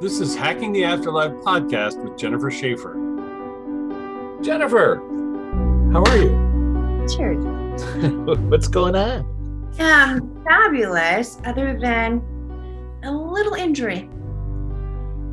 [0.00, 2.94] This is Hacking the Afterlife podcast with Jennifer Shaffer.
[4.40, 4.98] Jennifer,
[5.92, 7.06] how are you?
[7.08, 7.44] Cheers.
[8.48, 9.22] What's going on?
[9.80, 12.22] Um, fabulous, other than
[13.02, 14.08] a little injury.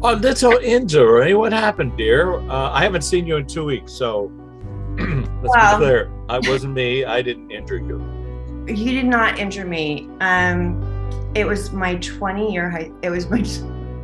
[0.01, 1.35] Oh, that's all injury.
[1.35, 2.39] What happened, dear?
[2.49, 4.31] Uh, I haven't seen you in two weeks, so
[4.97, 6.11] let's Well- be clear.
[6.27, 7.05] I wasn't me.
[7.05, 7.99] I didn't injure you.
[8.67, 10.09] You did not injure me.
[10.21, 10.81] Um,
[11.35, 13.43] it was my 20 year high, it was my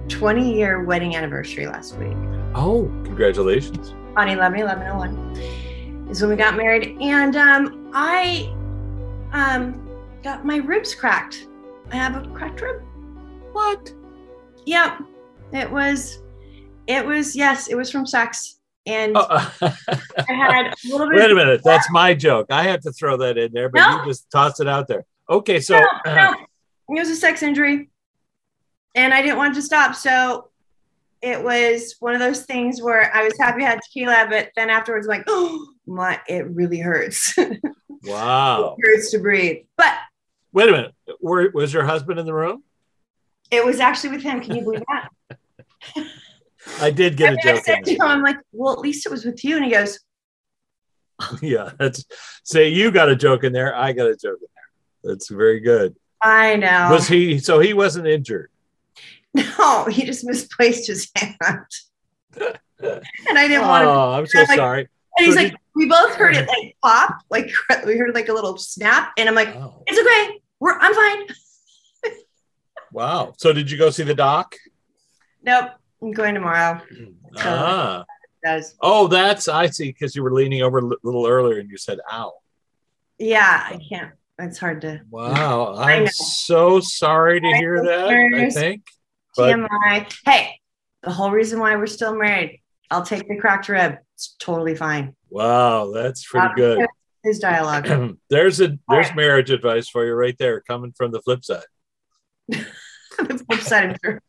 [0.09, 2.15] 20 year wedding anniversary last week.
[2.53, 3.93] Oh, congratulations.
[4.17, 6.97] On 11 11 01 is when we got married.
[7.01, 8.53] And um, I
[9.31, 9.87] um,
[10.23, 11.47] got my ribs cracked.
[11.91, 12.81] I have a cracked rib.
[13.51, 13.93] What?
[14.65, 14.99] Yep.
[15.53, 16.19] It was,
[16.87, 18.59] it was, yes, it was from sex.
[18.85, 21.61] And Oh, I had a little bit wait a minute.
[21.63, 22.47] That's my joke.
[22.51, 23.99] I have to throw that in there, but No.
[24.01, 25.05] you just tossed it out there.
[25.29, 26.33] Okay, so no, no.
[26.89, 27.89] It was a sex injury.
[28.95, 29.95] And I didn't want to stop.
[29.95, 30.49] So
[31.21, 34.69] it was one of those things where I was happy I had tequila, but then
[34.69, 37.37] afterwards, like, oh my, it really hurts.
[38.07, 38.75] Wow.
[38.77, 39.63] it hurts to breathe.
[39.77, 39.91] But
[40.53, 40.93] Wait a minute.
[41.21, 42.61] Were, was your husband in the room?
[43.51, 44.41] it was actually with him.
[44.41, 45.37] Can you believe that?
[46.81, 49.05] I did get a I joke in said to him, I'm like, well, at least
[49.05, 49.55] it was with you.
[49.55, 49.99] And he goes,
[51.41, 52.05] Yeah, that's
[52.43, 53.75] say you got a joke in there.
[53.75, 55.11] I got a joke in there.
[55.11, 55.95] That's very good.
[56.21, 56.89] I know.
[56.91, 57.39] Was he?
[57.39, 58.49] So he wasn't injured.
[59.35, 61.37] No, he just misplaced his hand.
[62.37, 63.89] and I didn't want to.
[63.89, 64.89] Oh, I'm so I'm like- sorry.
[65.17, 67.49] And he's so like, we both heard it like pop, like
[67.85, 69.13] we heard like a little snap.
[69.17, 69.81] And I'm like, Wow.
[69.87, 70.39] it's okay.
[70.59, 71.27] We're, I'm fine.
[72.91, 73.33] wow.
[73.37, 74.55] So did you go see the doc?
[75.43, 75.71] Nope.
[76.01, 76.81] I'm going tomorrow.
[77.37, 78.05] Ah.
[78.45, 79.87] Does Oh, that's I see.
[79.91, 82.31] Because you were leaning over a little earlier and you said, "Ow."
[83.17, 84.11] yeah, I can't.
[84.39, 85.75] It's hard to Wow.
[85.75, 88.07] I'm so sorry to hear that.
[88.09, 88.83] I think.
[89.35, 90.13] But TMI.
[90.25, 90.59] Hey,
[91.03, 93.97] the whole reason why we're still married, I'll take the cracked rib.
[94.15, 95.15] It's totally fine.
[95.29, 96.87] wow, that's pretty Um, good.
[97.23, 98.17] His dialogue.
[98.29, 99.15] there's a there's right.
[99.15, 101.63] marriage advice for you right there, coming from the flip side.
[102.47, 104.21] the flip side her.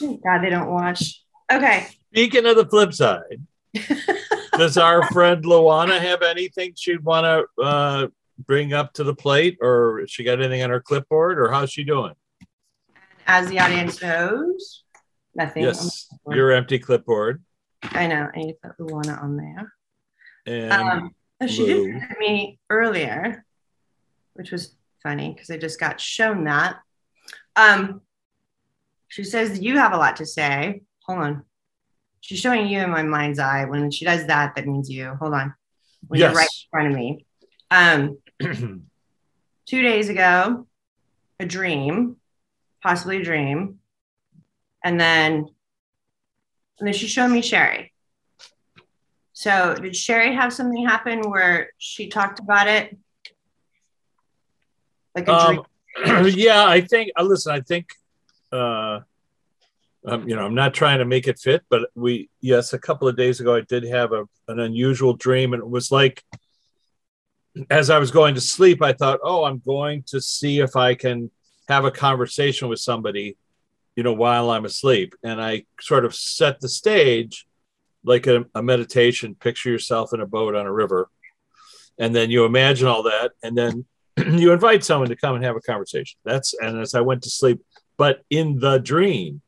[0.00, 1.22] Thank God they don't watch.
[1.52, 1.86] Okay.
[2.12, 3.46] Speaking of the flip side,
[4.56, 8.06] does our friend Luana have anything she'd want to uh,
[8.46, 11.84] bring up to the plate, or she got anything on her clipboard, or how's she
[11.84, 12.14] doing?
[13.26, 14.84] As the audience knows,
[15.34, 15.64] nothing.
[15.64, 17.42] Yes, your empty clipboard,
[17.82, 18.28] I know.
[18.34, 19.72] I need to put Luana on there.
[20.46, 23.44] and Um, oh, she did send me earlier,
[24.34, 26.76] which was funny because I just got shown that.
[27.56, 28.02] Um,
[29.08, 30.82] she says you have a lot to say.
[31.06, 31.44] Hold on.
[32.20, 33.64] She's showing you in my mind's eye.
[33.64, 35.14] When she does that, that means you.
[35.18, 35.54] Hold on.
[36.06, 37.26] When you're right in front of me.
[37.70, 38.18] Um,
[39.66, 40.66] two days ago,
[41.38, 42.16] a dream,
[42.82, 43.78] possibly dream,
[44.84, 45.46] and then,
[46.78, 47.92] and then she showed me Sherry.
[49.32, 52.96] So did Sherry have something happen where she talked about it?
[55.14, 55.62] Like a dream?
[56.04, 57.10] um, yeah, I think.
[57.18, 57.86] Uh, listen, I think.
[58.52, 59.00] Uh,
[60.04, 63.06] um, you know, I'm not trying to make it fit, but we, yes, a couple
[63.06, 66.24] of days ago, I did have a, an unusual dream, and it was like,
[67.68, 70.94] as I was going to sleep, I thought, oh, I'm going to see if I
[70.94, 71.30] can
[71.70, 73.36] have a conversation with somebody,
[73.94, 75.14] you know, while I'm asleep.
[75.22, 77.46] And I sort of set the stage
[78.04, 79.36] like a, a meditation.
[79.36, 81.08] Picture yourself in a boat on a river.
[81.96, 83.32] And then you imagine all that.
[83.44, 83.84] And then
[84.16, 86.18] you invite someone to come and have a conversation.
[86.24, 87.60] That's, and as I went to sleep,
[87.96, 89.40] but in the dream,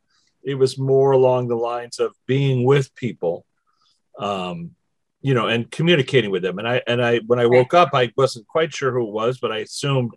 [0.45, 3.45] it was more along the lines of being with people.
[4.19, 4.73] Um,
[5.25, 6.59] you know, and communicating with them.
[6.59, 9.39] And I and I when I woke up, I wasn't quite sure who it was,
[9.39, 10.11] but I assumed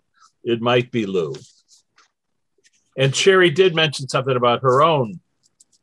[0.44, 1.36] it might be Lou.
[2.98, 5.20] And Sherry did mention something about her own,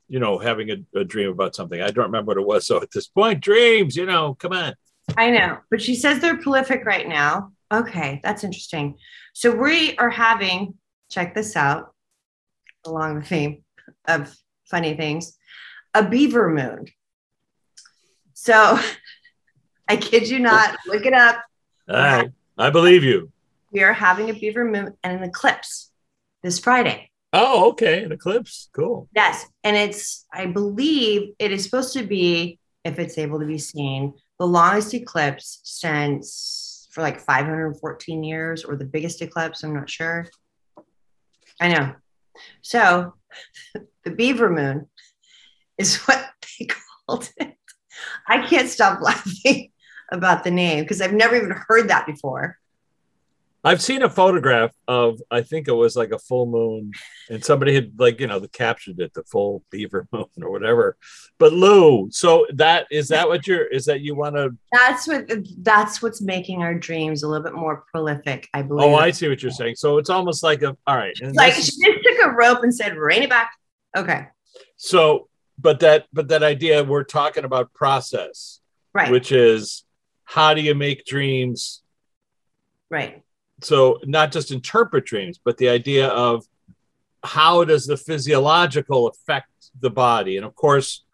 [0.08, 1.80] you know, having a, a dream about something.
[1.80, 2.66] I don't remember what it was.
[2.66, 4.74] So at this point, dreams, you know, come on.
[5.16, 7.52] I know, but she says they're prolific right now.
[7.72, 8.96] Okay, that's interesting.
[9.34, 10.74] So we are having,
[11.10, 11.92] check this out,
[12.84, 13.64] along the theme
[14.06, 14.34] of
[14.70, 15.36] funny things,
[15.94, 16.87] a beaver moon.
[18.34, 18.78] So
[19.88, 21.42] I kid you not, look it up.
[21.88, 22.31] All right.
[22.56, 23.31] I believe you.
[23.70, 25.91] We are having a beaver moon and an eclipse
[26.42, 27.10] this Friday.
[27.32, 28.04] Oh, okay.
[28.04, 28.68] An eclipse.
[28.74, 29.08] Cool.
[29.14, 29.46] Yes.
[29.64, 34.14] And it's, I believe it is supposed to be, if it's able to be seen,
[34.38, 39.62] the longest eclipse since for like 514 years or the biggest eclipse.
[39.62, 40.26] I'm not sure.
[41.60, 41.94] I know.
[42.60, 43.14] So
[44.04, 44.88] the beaver moon
[45.78, 47.56] is what they called it.
[48.28, 49.70] I can't stop laughing
[50.10, 52.58] about the name because I've never even heard that before.
[53.64, 56.93] I've seen a photograph of I think it was like a full moon,
[57.31, 60.97] and somebody had like you know the captioned it the full beaver moon or whatever.
[61.38, 64.56] But Lou, so that is that what you're is that you want to?
[64.73, 68.49] That's what that's what's making our dreams a little bit more prolific.
[68.53, 68.91] I believe.
[68.91, 69.76] Oh, I see what you're saying.
[69.76, 71.17] So it's almost like a all right.
[71.35, 73.53] Like she just took a rope and said, "Rein it back."
[73.97, 74.26] Okay.
[74.76, 78.59] So, but that but that idea we're talking about process,
[78.93, 79.11] right?
[79.11, 79.85] Which is
[80.25, 81.82] how do you make dreams
[82.91, 83.23] right
[83.64, 86.44] so not just interpret dreams but the idea of
[87.25, 89.49] how does the physiological affect
[89.81, 90.37] the body?
[90.37, 91.05] And of course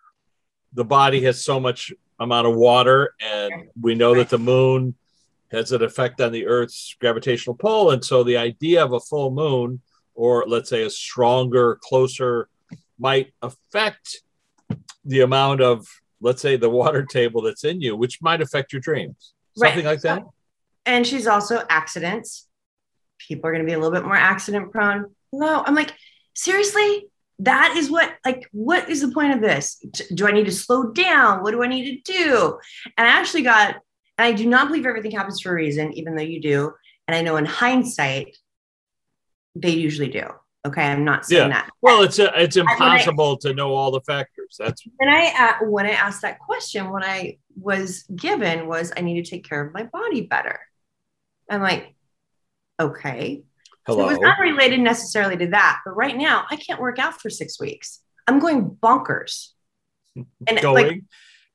[0.72, 4.94] the body has so much amount of water and we know that the moon
[5.50, 7.90] has an effect on the earth's gravitational pull.
[7.90, 9.80] And so the idea of a full moon
[10.14, 12.48] or let's say a stronger closer
[12.98, 14.22] might affect
[15.04, 15.86] the amount of
[16.20, 19.34] let's say the water table that's in you which might affect your dreams.
[19.56, 19.92] Something right.
[19.92, 20.22] like that
[20.88, 22.48] and she's also accidents
[23.28, 25.94] people are going to be a little bit more accident prone no i'm like
[26.34, 27.06] seriously
[27.38, 30.90] that is what like what is the point of this do i need to slow
[30.90, 32.58] down what do i need to do
[32.96, 33.76] and i actually got
[34.16, 36.72] and i do not believe everything happens for a reason even though you do
[37.06, 38.36] and i know in hindsight
[39.54, 40.26] they usually do
[40.66, 41.62] Okay, I'm not saying yeah.
[41.62, 41.70] that.
[41.80, 44.56] Well, it's a, it's impossible I, to know all the factors.
[44.58, 49.00] That's when I uh, when I asked that question, what I was given was I
[49.00, 50.60] need to take care of my body better.
[51.48, 51.94] I'm like,
[52.78, 53.42] okay.
[53.86, 53.98] Hello.
[53.98, 57.20] So it was not related necessarily to that, but right now I can't work out
[57.20, 58.00] for six weeks.
[58.26, 59.48] I'm going bonkers.
[60.16, 61.02] And going, like,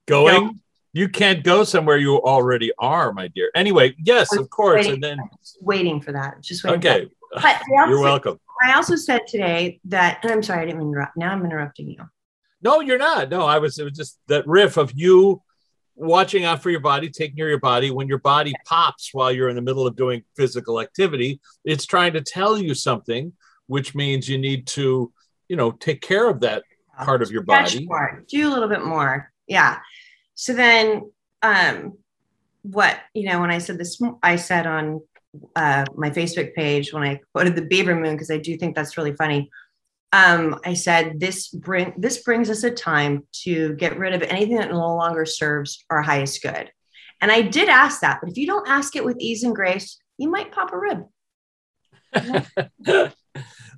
[0.07, 0.33] going.
[0.33, 0.53] You, know,
[0.93, 3.51] you can't go somewhere you already are, my dear.
[3.55, 4.85] Anyway, yes, of course.
[4.85, 5.19] Waiting, and then
[5.61, 6.41] waiting for that.
[6.41, 6.79] Just waiting.
[6.79, 7.09] Okay.
[7.41, 8.39] But you're welcome.
[8.63, 11.17] I also said today that, and I'm sorry, I didn't interrupt.
[11.17, 11.97] Now I'm interrupting you.
[12.61, 13.29] No, you're not.
[13.29, 15.41] No, I was, it was just that riff of you
[15.95, 17.91] watching out for your body, taking care of your body.
[17.91, 22.13] When your body pops while you're in the middle of doing physical activity, it's trying
[22.13, 23.33] to tell you something,
[23.67, 25.11] which means you need to,
[25.47, 26.63] you know, take care of that
[27.03, 27.85] part of your body.
[27.85, 28.23] More.
[28.27, 29.31] Do a little bit more.
[29.47, 29.79] Yeah.
[30.35, 31.11] So then,
[31.41, 31.97] um,
[32.63, 35.01] what, you know, when I said this, I said on
[35.55, 38.97] uh, my Facebook page when I quoted the Beaver Moon because I do think that's
[38.97, 39.49] really funny.
[40.13, 44.57] Um, I said this bring this brings us a time to get rid of anything
[44.57, 46.71] that no longer serves our highest good.
[47.19, 49.97] And I did ask that, but if you don't ask it with ease and grace,
[50.17, 51.03] you might pop a rib.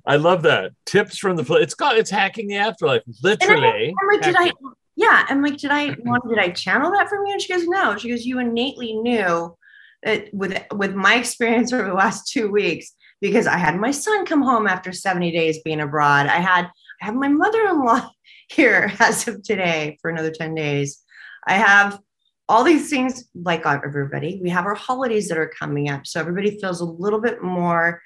[0.06, 0.72] I love that.
[0.84, 3.02] Tips from the it's called it's hacking the afterlife.
[3.22, 3.94] Literally.
[3.98, 4.52] I'm like, did I
[4.94, 7.32] yeah, I'm like, did I want did I channel that from you?
[7.32, 7.96] And she goes, No.
[7.96, 9.56] She goes, You innately knew
[10.02, 14.26] that with with my experience over the last two weeks because I had my son
[14.26, 16.26] come home after 70 days being abroad.
[16.26, 16.66] I had
[17.02, 18.10] I have my mother-in-law
[18.48, 21.02] here as of today for another 10 days.
[21.46, 22.00] I have
[22.48, 24.40] all these things like everybody.
[24.42, 26.06] We have our holidays that are coming up.
[26.06, 28.02] So everybody feels a little bit more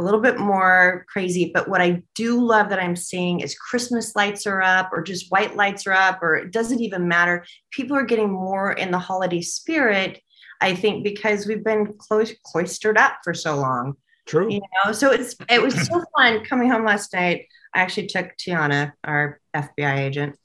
[0.00, 1.50] a little bit more crazy.
[1.52, 5.28] But what I do love that I'm seeing is Christmas lights are up, or just
[5.32, 7.44] white lights are up, or it doesn't even matter.
[7.72, 10.20] People are getting more in the holiday spirit
[10.60, 13.94] I think because we've been cloistered up for so long.
[14.28, 14.52] True.
[14.52, 17.46] You know, so it's it was so fun coming home last night.
[17.74, 20.36] I actually took Tiana, our FBI agent.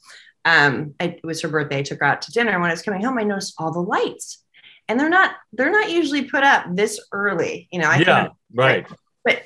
[0.45, 1.80] Um, it was her birthday.
[1.80, 2.59] I took her out to dinner.
[2.59, 4.41] When I was coming home, I noticed all the lights,
[4.88, 7.68] and they're not they're not usually put up this early.
[7.71, 8.88] You know, I yeah, right.
[9.25, 9.44] But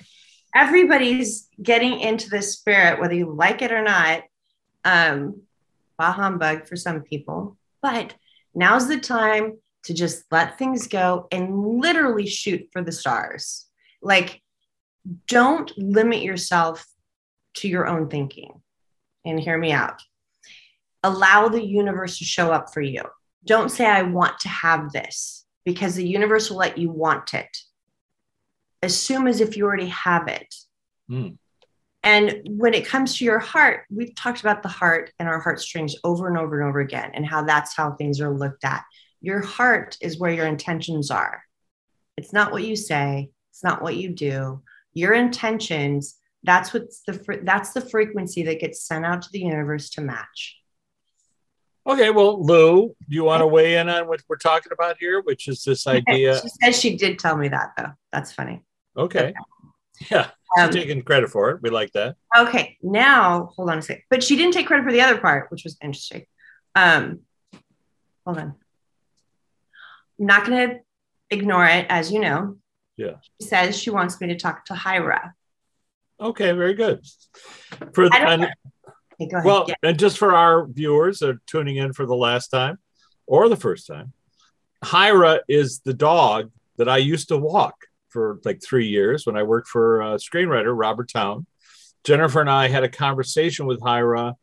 [0.56, 4.22] everybody's getting into the spirit, whether you like it or not.
[4.86, 5.42] Um,
[5.98, 8.14] bah humbug for some people, but
[8.54, 13.67] now's the time to just let things go and literally shoot for the stars.
[14.02, 14.42] Like,
[15.28, 16.86] don't limit yourself
[17.56, 18.62] to your own thinking.
[19.26, 20.02] And hear me out.
[21.04, 23.04] Allow the universe to show up for you.
[23.46, 27.58] Don't say, I want to have this, because the universe will let you want it.
[28.82, 30.56] Assume as if you already have it.
[31.12, 31.38] Mm.
[32.04, 35.96] And when it comes to your heart, we've talked about the heart and our heartstrings
[36.06, 38.84] over and over and over again, and how that's how things are looked at.
[39.20, 41.44] Your heart is where your intentions are.
[42.16, 44.62] It's not what you say, it's not what you do.
[44.94, 49.90] Your intentions, that's what's the that's the frequency that gets sent out to the universe
[49.92, 50.60] to match.
[51.88, 55.22] Okay, well, Lou, do you want to weigh in on what we're talking about here,
[55.22, 56.40] which is this idea?
[56.40, 57.94] she said she did tell me that, though.
[58.12, 58.62] That's funny.
[58.96, 59.20] Okay.
[59.20, 59.34] okay.
[60.12, 61.62] Yeah, um, taking credit for it.
[61.64, 62.16] We like that.
[62.38, 64.04] Okay, now hold on a second.
[64.12, 66.28] But she didn't take credit for the other part, which was interesting.
[66.76, 67.22] Um,
[68.24, 68.54] hold on.
[70.20, 70.80] I'm not going to
[71.32, 72.58] ignore it, as you know.
[72.98, 73.16] Yeah.
[73.40, 75.34] She says she wants me to talk to Hira.
[76.20, 77.06] Okay, very good.
[77.94, 78.48] For and,
[79.22, 79.76] okay, well, yeah.
[79.84, 82.80] and just for our viewers that are tuning in for the last time
[83.28, 84.14] or the first time,
[84.84, 89.44] Hira is the dog that I used to walk for like three years when I
[89.44, 91.46] worked for a screenwriter Robert Towne.
[92.04, 94.36] Jennifer and I had a conversation with Hira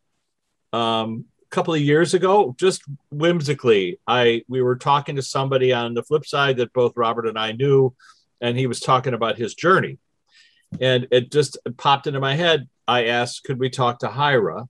[0.73, 3.99] um, a couple of years ago, just whimsically.
[4.07, 7.53] I we were talking to somebody on the flip side that both Robert and I
[7.53, 7.95] knew,
[8.41, 9.99] and he was talking about his journey,
[10.81, 12.69] and it just popped into my head.
[12.87, 14.69] I asked, "Could we talk to Hira?"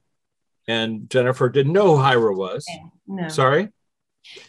[0.67, 2.67] And Jennifer didn't know who Hira was.
[3.07, 3.29] No.
[3.29, 3.69] Sorry.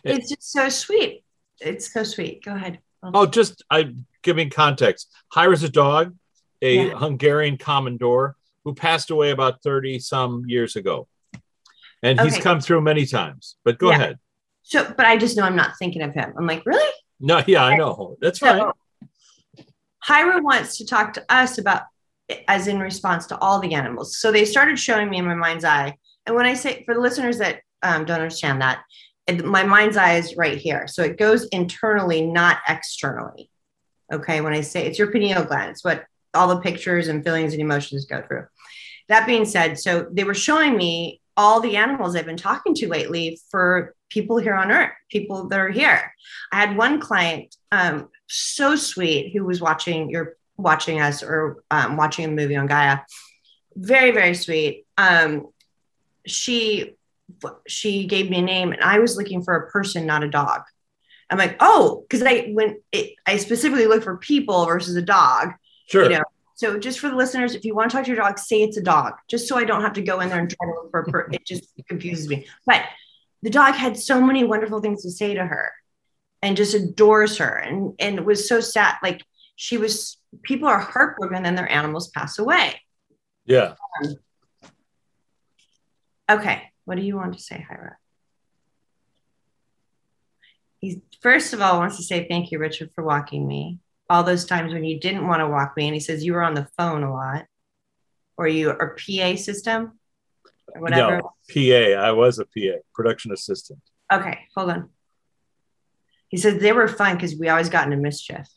[0.03, 1.23] It's just so sweet.
[1.59, 2.43] It's so sweet.
[2.43, 2.79] Go ahead.
[3.03, 5.11] Oh, just I giving context.
[5.33, 6.15] Hira's a dog,
[6.61, 6.97] a Yeah.
[6.97, 11.07] Hungarian Komondor who passed away about 30 some years ago.
[12.01, 13.57] And he's come through many times.
[13.63, 13.95] But go Yeah.
[13.95, 14.19] ahead.
[14.63, 16.33] So, but I just know I'm not thinking of him.
[16.37, 16.91] I'm like, really?
[17.19, 18.17] No, yeah, I know.
[18.21, 18.39] That's.
[18.39, 18.73] So,
[20.07, 21.83] Hira wants to talk to us about,
[22.47, 24.17] as in response to all the animals.
[24.17, 25.95] So they started showing me in my mind's eye.
[26.25, 28.83] And when I say, for the listeners that um, don't understand that,
[29.27, 30.87] it- my mind's eye is right here.
[30.87, 33.49] So it goes internally, not externally.
[34.13, 34.41] Okay.
[34.41, 37.61] When I say it's your pineal gland, it's what all the pictures and feelings and
[37.61, 38.45] emotions go through.
[39.07, 42.87] That being said, so they were showing me all the animals I've been talking to
[42.87, 46.13] lately for people here on earth, people that are here.
[46.51, 51.97] I had one client, um, so sweet, who was watching your watching us or um,
[51.97, 52.99] watching a movie on Gaia.
[53.75, 54.85] Very, very sweet.
[54.97, 55.47] Um,
[56.25, 56.95] she
[57.67, 60.61] she gave me a name, and I was looking for a person, not a dog.
[61.29, 65.49] I'm like, oh, because I when it, I specifically look for people versus a dog.
[65.87, 66.03] Sure.
[66.03, 66.23] You know,
[66.55, 68.77] so just for the listeners, if you want to talk to your dog, say it's
[68.77, 70.89] a dog, just so I don't have to go in there and try to look
[70.89, 72.47] for a per- it just confuses me.
[72.65, 72.83] But
[73.43, 75.73] the dog had so many wonderful things to say to her
[76.41, 78.95] and just adores her and and it was so sad.
[79.03, 79.21] Like
[79.57, 82.81] she was people are heartbroken then their animals pass away.
[83.45, 83.75] yeah.
[86.29, 86.63] Okay.
[86.85, 87.97] What do you want to say, Hira?
[90.79, 93.79] He first of all wants to say thank you, Richard, for walking me.
[94.09, 96.43] All those times when you didn't want to walk me, and he says you were
[96.43, 97.45] on the phone a lot,
[98.37, 99.99] or you or PA system,
[100.73, 101.17] or whatever.
[101.17, 101.99] No, PA.
[101.99, 103.79] I was a PA, production assistant.
[104.11, 104.89] Okay, hold on.
[106.27, 108.47] He says they were fun because we always got into mischief.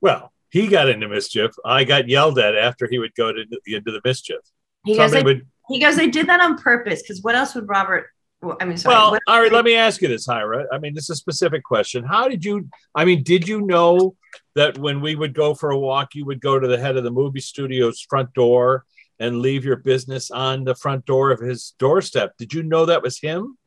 [0.00, 1.52] Well, he got into mischief.
[1.64, 4.40] I got yelled at after he would go to into the mischief.
[4.84, 7.68] He goes, I, would he goes, I did that on purpose because what else would
[7.68, 8.08] Robert?
[8.40, 8.94] Well, I mean, sorry.
[8.94, 10.66] well, what- all right, let me ask you this, Hira.
[10.72, 12.04] I mean, this is a specific question.
[12.04, 14.14] How did you, I mean, did you know
[14.54, 17.02] that when we would go for a walk, you would go to the head of
[17.04, 18.84] the movie studio's front door
[19.18, 22.36] and leave your business on the front door of his doorstep?
[22.38, 23.58] Did you know that was him?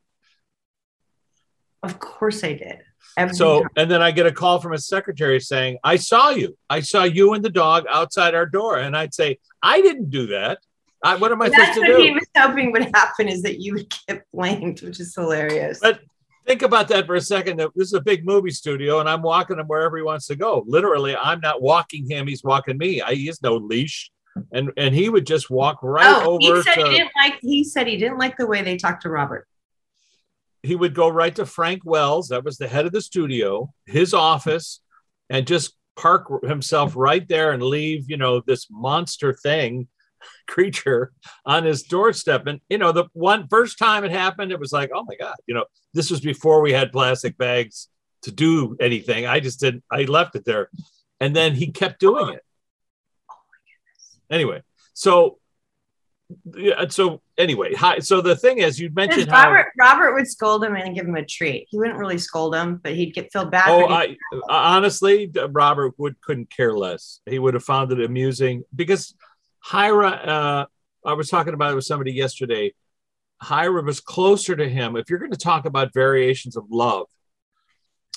[1.83, 2.77] of course I did.
[3.17, 3.69] Every So, time.
[3.75, 6.55] and then I get a call from his secretary saying, I saw you.
[6.69, 8.77] I saw you and the dog outside our door.
[8.77, 10.59] And I'd say, I didn't do that.
[11.03, 12.03] I, what am I that's supposed to what do?
[12.03, 15.79] he was hoping would happen is that you would get blamed, which is hilarious.
[15.81, 16.01] But
[16.45, 17.57] think about that for a second.
[17.57, 20.63] This is a big movie studio, and I'm walking him wherever he wants to go.
[20.67, 23.01] Literally, I'm not walking him; he's walking me.
[23.01, 24.11] I, he has no leash,
[24.51, 26.85] and and he would just walk right oh, over he said to.
[26.85, 27.39] he didn't like.
[27.41, 29.47] He said he didn't like the way they talked to Robert.
[30.63, 34.13] he would go right to Frank Wells, that was the head of the studio, his
[34.13, 34.81] office,
[35.29, 39.87] and just park himself right there and leave, you know, this monster thing
[40.47, 41.11] creature
[41.45, 42.47] on his doorstep.
[42.47, 45.35] And, you know, the one first time it happened, it was like, oh my God,
[45.47, 47.87] you know, this was before we had plastic bags
[48.23, 49.25] to do anything.
[49.25, 50.69] I just didn't, I left it there.
[51.19, 52.43] And then he kept doing it.
[54.29, 54.63] Anyway,
[54.93, 55.37] so,
[56.55, 59.51] yeah, so anyway, hi, so the thing is, you mentioned how.
[59.51, 61.67] Robert Robert would scold him and give him a treat.
[61.69, 63.69] He wouldn't really scold him, but he'd get feel bad.
[63.69, 63.87] Oh.
[63.87, 64.17] I
[64.49, 67.19] honestly, Robert would couldn't care less.
[67.25, 69.13] He would have found it amusing because
[69.63, 70.09] Hira.
[70.09, 70.65] Uh,
[71.05, 72.73] I was talking about it with somebody yesterday.
[73.41, 74.95] Hira was closer to him.
[74.95, 77.07] If you're going to talk about variations of love,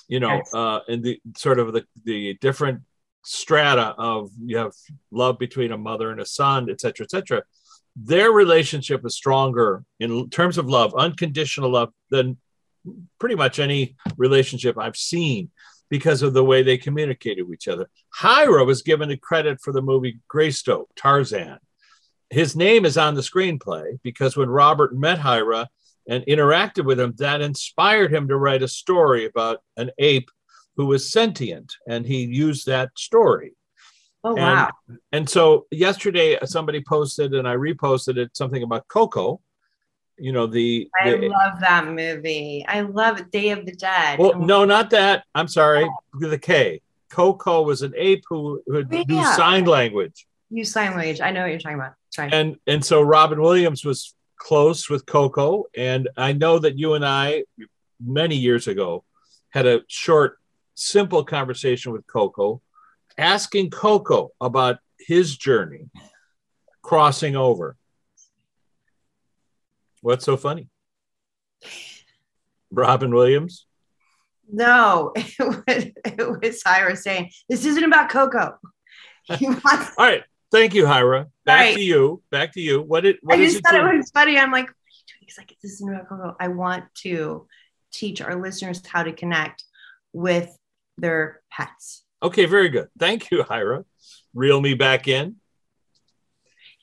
[0.08, 0.54] you know, Yes.
[0.54, 2.82] uh, and the sort of the the different
[3.24, 4.72] strata of you have
[5.10, 7.42] love between a mother and a son, et cetera, et cetera.
[7.96, 12.36] Their relationship is stronger in terms of love, unconditional love, than
[13.18, 15.50] pretty much any relationship I've seen
[15.90, 17.88] because of the way they communicated with each other.
[18.20, 21.58] Hira was given the credit for the movie Greystoke, Tarzan.
[22.30, 25.68] His name is on the screenplay because when Robert met Hira
[26.08, 30.30] and interacted with him, that inspired him to write a story about an ape
[30.76, 33.52] who was sentient, and he used that story.
[34.24, 34.70] oh and- wow.
[35.12, 39.40] And so yesterday, somebody posted, and I reposted it, something about Koko.
[40.16, 42.64] You know the, I love that movie.
[42.68, 43.30] I love it.
[43.32, 44.18] Day of the Dead.
[44.18, 45.24] Well, no, not that.
[45.34, 45.88] I'm sorry.
[46.20, 46.80] The K.
[47.10, 51.20] Koko was an ape who, who oh, knew sign language, You sign language.
[51.20, 51.94] I know what you're talking about.
[52.10, 52.30] Sorry.
[52.32, 57.04] and and so Robin Williams was close with Koko, and I know that you and
[57.04, 57.44] I
[58.04, 59.04] many years ago
[59.50, 60.38] had a short
[60.74, 62.60] simple conversation with Koko,
[63.16, 65.88] asking Koko about his journey
[66.82, 67.76] crossing over.
[70.04, 70.68] What's so funny?
[72.70, 73.64] Robin Williams?
[74.52, 78.58] No, it was, it was Hira saying, This isn't about Koko.
[79.40, 80.22] Wants- All right.
[80.52, 81.28] Thank you, Hira.
[81.46, 81.74] Back right.
[81.76, 82.22] to you.
[82.30, 82.82] Back to you.
[82.82, 84.38] What did what I just thought it was funny.
[84.38, 85.20] I'm like, what are you doing?
[85.22, 86.36] He's like, this isn't about Koko.
[86.38, 87.48] I want to
[87.90, 89.64] teach our listeners how to connect
[90.12, 90.54] with
[90.98, 92.04] their pets.
[92.22, 92.88] Okay, very good.
[92.98, 93.86] Thank you, Hira.
[94.34, 95.36] Reel me back in.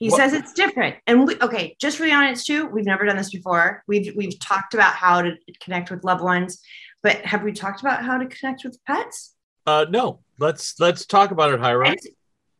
[0.02, 0.16] He what?
[0.16, 0.96] says it's different.
[1.06, 3.84] And we, okay, just for the audience too, we've never done this before.
[3.86, 6.60] We've we've talked about how to connect with loved ones,
[7.04, 9.36] but have we talked about how to connect with pets?
[9.64, 10.18] Uh, no.
[10.40, 11.90] Let's let's talk about it, Hira.
[11.90, 12.00] And,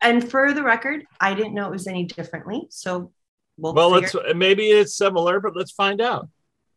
[0.02, 2.68] and for the record, I didn't know it was any differently.
[2.70, 3.10] So
[3.56, 6.28] we'll well, let's maybe it's similar, but let's find out.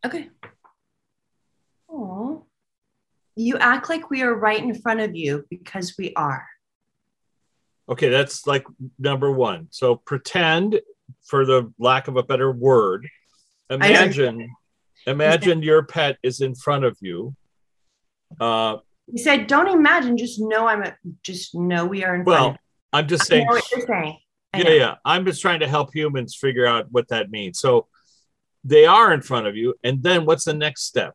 [0.04, 0.30] Okay.
[1.88, 2.44] Oh,
[3.36, 6.44] you act like we are right in front of you because we are.
[7.88, 8.66] Okay, that's like
[8.98, 9.68] number one.
[9.70, 10.80] So pretend,
[11.24, 13.08] for the lack of a better word,
[13.70, 14.50] imagine,
[15.06, 17.34] imagine your pet is in front of you.
[18.40, 18.78] Uh,
[19.10, 22.52] he said, "Don't imagine, just know I'm a, just know we are in well, front."
[22.52, 23.46] Well, I'm just saying.
[23.46, 24.18] what you're saying.
[24.54, 24.94] yeah, yeah.
[25.04, 27.60] I'm just trying to help humans figure out what that means.
[27.60, 27.86] So
[28.64, 31.14] they are in front of you, and then what's the next step?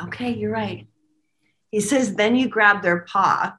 [0.00, 0.86] Okay, you're right.
[1.70, 3.54] He says, then you grab their paw.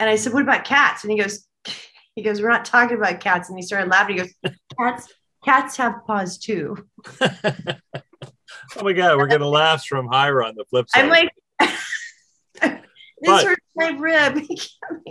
[0.00, 1.04] And I said, what about cats?
[1.04, 1.46] And he goes,
[2.14, 3.48] he goes, we're not talking about cats.
[3.48, 4.16] And he started laughing.
[4.16, 5.12] He goes, cats,
[5.44, 6.76] cats have paws too.
[7.20, 11.04] oh my God, we're getting laughs from Hira on the flip side.
[11.04, 11.30] I'm like,
[13.20, 14.42] this hurts my rib.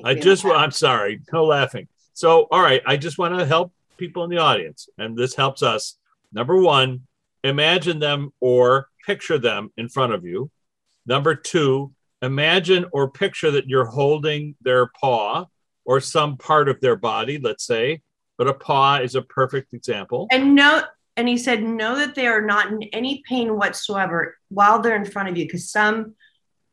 [0.04, 0.58] I just, laugh.
[0.58, 1.88] I'm sorry, no laughing.
[2.14, 5.64] So, all right, I just want to help people in the audience, and this helps
[5.64, 5.98] us.
[6.32, 7.08] Number one,
[7.44, 10.52] imagine them or picture them in front of you.
[11.06, 15.46] Number two, imagine or picture that you're holding their paw
[15.86, 18.02] or some part of their body, let's say,
[18.38, 20.28] but a paw is a perfect example.
[20.32, 20.84] And no,
[21.18, 25.06] and he said, know that they are not in any pain whatsoever while they're in
[25.06, 25.46] front of you.
[25.46, 26.16] Because some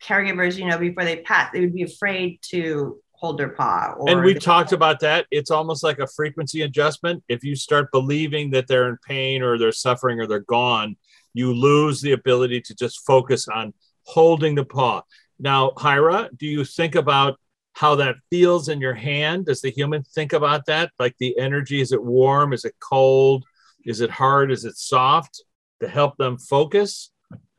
[0.03, 3.95] caregivers, you know, before they pat, they would be afraid to hold their paw.
[4.07, 5.27] and we talked about that.
[5.31, 7.23] It's almost like a frequency adjustment.
[7.29, 10.97] If you start believing that they're in pain or they're suffering or they're gone,
[11.35, 15.03] you lose the ability to just focus on holding the paw.
[15.41, 17.41] Now, Hira, do you think about
[17.73, 19.47] how that feels in your hand?
[19.47, 20.93] Does the human think about that?
[20.99, 22.53] Like the energy, is it warm?
[22.53, 23.45] Is it cold?
[23.85, 24.53] Is it hard?
[24.53, 25.43] Is it soft
[25.81, 27.11] to help them focus?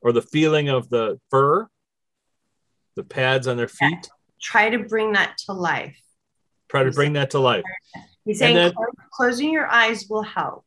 [0.01, 1.67] Or the feeling of the fur,
[2.95, 4.09] the pads on their feet?
[4.41, 5.97] Try to bring that to life.
[6.69, 7.63] Try to bring that to life.
[8.25, 8.73] He's saying then,
[9.13, 10.65] closing your eyes will help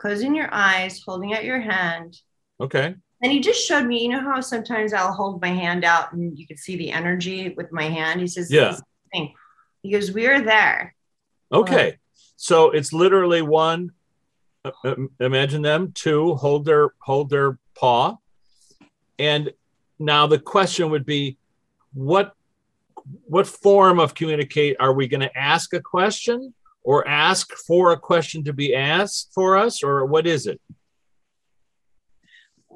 [0.00, 2.18] closing your eyes, holding out your hand.
[2.58, 2.94] Okay.
[3.22, 6.38] And he just showed me, you know how sometimes I'll hold my hand out and
[6.38, 8.20] you can see the energy with my hand.
[8.20, 8.76] He says, Yeah.
[9.12, 9.34] Thing.
[9.82, 10.94] He goes, We're there.
[11.52, 11.98] Okay.
[12.36, 13.92] So it's literally one,
[14.64, 18.16] uh, uh, imagine them, two, hold their hold their paw.
[19.18, 19.52] And
[19.98, 21.36] now the question would be,
[21.92, 22.32] what
[23.26, 27.98] what form of communicate are we going to ask a question or ask for a
[27.98, 30.60] question to be asked for us or what is it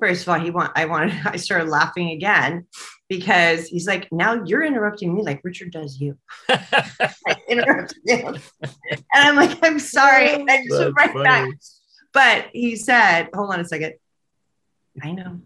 [0.01, 2.67] first of all he want i wanted i started laughing again
[3.09, 6.19] because he's like now you're interrupting me like richard does you.
[7.49, 8.37] Interrupt him.
[8.63, 10.33] And i'm like i'm sorry.
[10.35, 11.25] And i just went right funny.
[11.25, 11.49] back.
[12.13, 13.95] But he said hold on a second.
[15.03, 15.41] I know.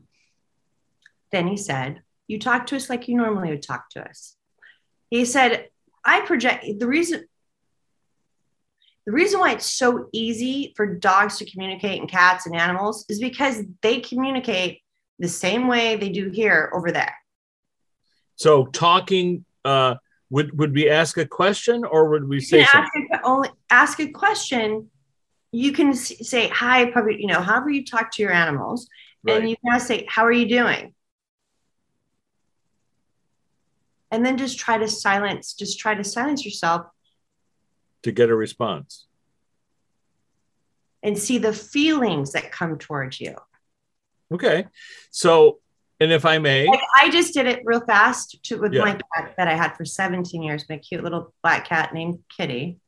[1.32, 4.36] Then he said you talk to us like you normally would talk to us.
[5.10, 5.68] He said
[6.04, 7.27] i project the reason
[9.08, 13.18] the reason why it's so easy for dogs to communicate and cats and animals is
[13.18, 14.82] because they communicate
[15.18, 17.14] the same way they do here over there.
[18.36, 19.94] So talking uh,
[20.28, 24.08] would would we ask a question or would we say ask a, only ask a
[24.08, 24.90] question?
[25.52, 27.16] You can say hi, puppy.
[27.18, 28.90] You know, however you talk to your animals,
[29.22, 29.38] right.
[29.38, 30.92] and you can say, "How are you doing?"
[34.10, 35.54] And then just try to silence.
[35.54, 36.88] Just try to silence yourself
[38.02, 39.06] to get a response
[41.02, 43.34] and see the feelings that come towards you.
[44.32, 44.66] Okay.
[45.10, 45.58] So,
[46.00, 48.82] and if I may, like I just did it real fast to, with yeah.
[48.82, 52.78] my cat that I had for 17 years, my cute little black cat named Kitty.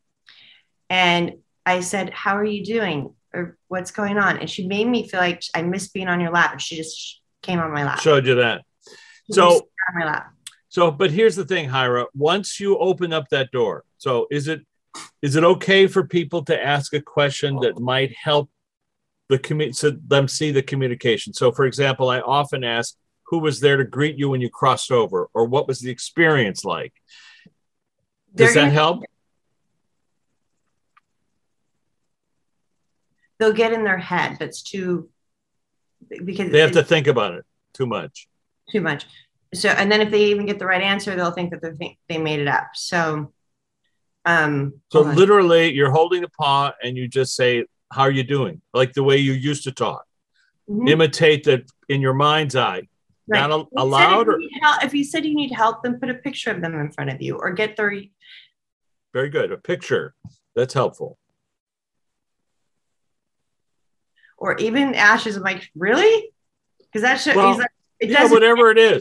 [0.88, 3.14] And I said, How are you doing?
[3.32, 4.38] Or what's going on?
[4.38, 6.52] And she made me feel like I miss being on your lap.
[6.52, 8.00] And she just came on my lap.
[8.00, 8.62] Showed you that.
[9.26, 10.32] She so, on my lap.
[10.68, 12.06] So, but here's the thing, Hira.
[12.14, 14.64] Once you open up that door, so is it
[15.22, 18.50] is it okay for people to ask a question that might help
[19.28, 21.32] the commu- so them see the communication?
[21.32, 24.90] So, for example, I often ask, who was there to greet you when you crossed
[24.90, 26.92] over, or what was the experience like?
[28.34, 29.04] Does They're that help?
[33.38, 34.36] They'll get in their head.
[34.38, 35.08] but it's too
[36.24, 38.28] because They have to think about it too much.
[38.70, 39.06] too much.
[39.54, 42.18] So, and then if they even get the right answer, they'll think that they they
[42.18, 42.68] made it up.
[42.74, 43.32] So,
[44.24, 48.60] um, So literally, you're holding a paw and you just say, "How are you doing?"
[48.74, 50.04] Like the way you used to talk.
[50.68, 50.88] Mhm.
[50.88, 52.88] Imitate that in your mind's eye.
[53.26, 53.40] Right.
[53.40, 55.34] Not al- If you said allowed, If you, or need help, if you said you
[55.34, 57.92] need help, then put a picture of them in front of you, or get their
[59.12, 59.50] very good.
[59.52, 60.14] A picture
[60.54, 61.16] that's helpful.
[64.42, 66.30] or even Ash is like, really?
[66.78, 67.36] Because that should.
[67.36, 67.68] Well, like,
[68.00, 68.98] it Yeah, whatever it is.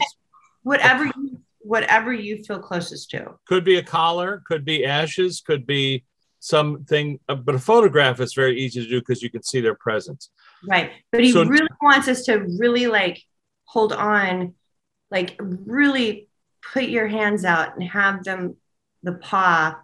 [0.62, 3.34] whatever you, whatever you feel closest to.
[3.46, 6.04] Could be a collar, could be ashes, could be
[6.40, 7.20] something.
[7.28, 10.30] uh, But a photograph is very easy to do because you can see their presence.
[10.66, 10.90] Right.
[11.12, 13.22] But he So- really wants us to really like
[13.64, 14.54] hold on,
[15.10, 16.28] like really
[16.72, 18.56] put your hands out and have them,
[19.02, 19.76] the paw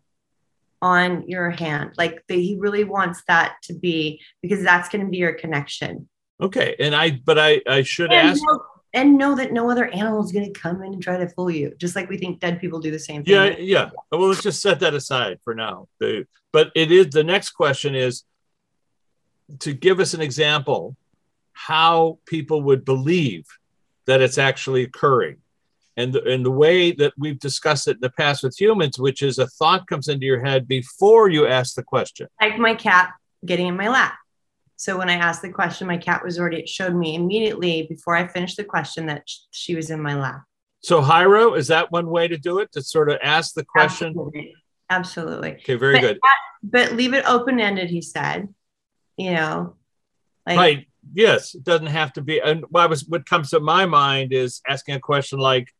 [0.82, 1.92] on your hand.
[1.96, 6.08] Like the, he really wants that to be because that's going to be your connection.
[6.40, 8.42] Okay, and I, but I, I should And ask.
[8.96, 11.50] And know that no other animal is going to come in and try to fool
[11.50, 13.34] you, just like we think dead people do the same thing.
[13.34, 13.90] Yeah, yeah.
[14.10, 15.86] Well, let's just set that aside for now.
[16.00, 18.24] But it is the next question is
[19.60, 20.96] to give us an example
[21.52, 23.44] how people would believe
[24.06, 25.36] that it's actually occurring.
[25.98, 29.22] And the, and the way that we've discussed it in the past with humans, which
[29.22, 32.28] is a thought comes into your head before you ask the question.
[32.40, 33.12] like my cat
[33.44, 34.14] getting in my lap.
[34.76, 38.14] So when I asked the question, my cat was already, it showed me immediately before
[38.14, 40.42] I finished the question that she was in my lap.
[40.80, 42.72] So, Hira, is that one way to do it?
[42.72, 44.08] To sort of ask the question?
[44.08, 44.54] Absolutely.
[44.90, 45.52] Absolutely.
[45.54, 46.20] Okay, very But- good.
[46.62, 48.48] But leave it open ended, he said.
[49.16, 49.76] You know,
[50.46, 53.86] like, right yes it doesn't have to be and what was what comes to my
[53.86, 55.72] mind is asking a question like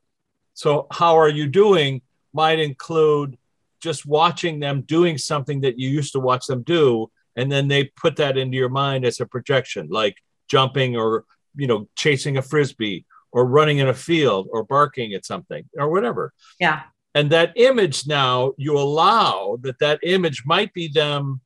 [0.55, 2.01] so how are you doing
[2.33, 3.37] might include
[3.81, 7.85] just watching them doing something that you used to watch them do and then they
[7.85, 10.17] put that into your mind as a projection like
[10.49, 15.27] jumping or you know chasing a frisbee or running in a field or barking at
[15.27, 16.33] something or whatever.
[16.59, 16.83] Yeah.
[17.15, 21.41] and that image now you allow that that image might be them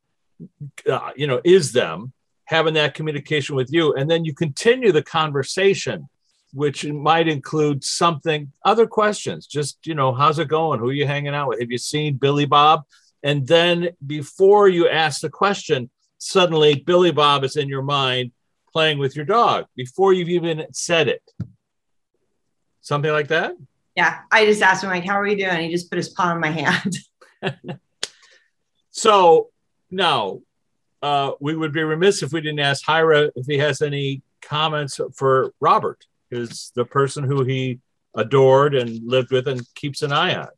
[0.90, 2.12] uh, you know is them
[2.44, 3.94] having that communication with you.
[3.94, 6.08] And then you continue the conversation
[6.52, 10.80] which might include something other questions just you know how's it going?
[10.80, 11.60] Who are you hanging out with?
[11.60, 12.82] Have you seen billy bob
[13.22, 18.32] and then before you ask the question suddenly billy bob is in your mind
[18.72, 21.22] playing with your dog before you've even said it
[22.80, 23.52] something like that
[23.96, 24.20] Yeah.
[24.30, 25.60] I just asked him, like, how are you doing?
[25.60, 26.96] He just put his paw on my hand.
[28.90, 29.48] So
[29.90, 30.40] now
[31.00, 35.00] uh, we would be remiss if we didn't ask Hira if he has any comments
[35.14, 37.80] for Robert, who's the person who he
[38.14, 40.48] adored and lived with and keeps an eye on.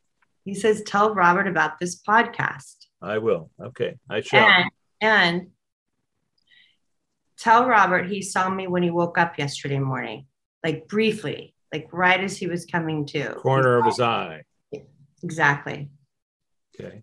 [0.44, 2.76] He says, tell Robert about this podcast.
[3.00, 3.50] I will.
[3.61, 4.46] Okay, I shall.
[4.48, 5.46] And, and
[7.38, 10.26] tell Robert he saw me when he woke up yesterday morning,
[10.64, 13.35] like briefly, like right as he was coming to.
[13.35, 14.42] Corner of his eye.
[15.24, 15.88] Exactly.
[16.81, 17.02] Okay.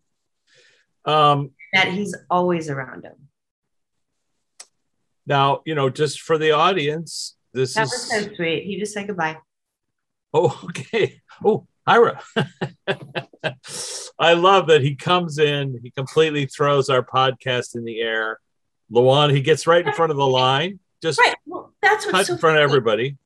[1.05, 3.15] Um, That he's always around him.
[5.25, 7.91] now, you know, just for the audience, this That is.
[7.91, 8.63] was so sweet.
[8.65, 9.37] He just said goodbye.
[10.33, 11.21] Oh, okay.
[11.43, 12.21] Oh, Ira.
[14.19, 18.39] I love that he comes in, he completely throws our podcast in the air.
[18.91, 21.35] Luan, he gets right in front of the line, just Right.
[21.45, 23.17] Well, that's what's so in front of everybody.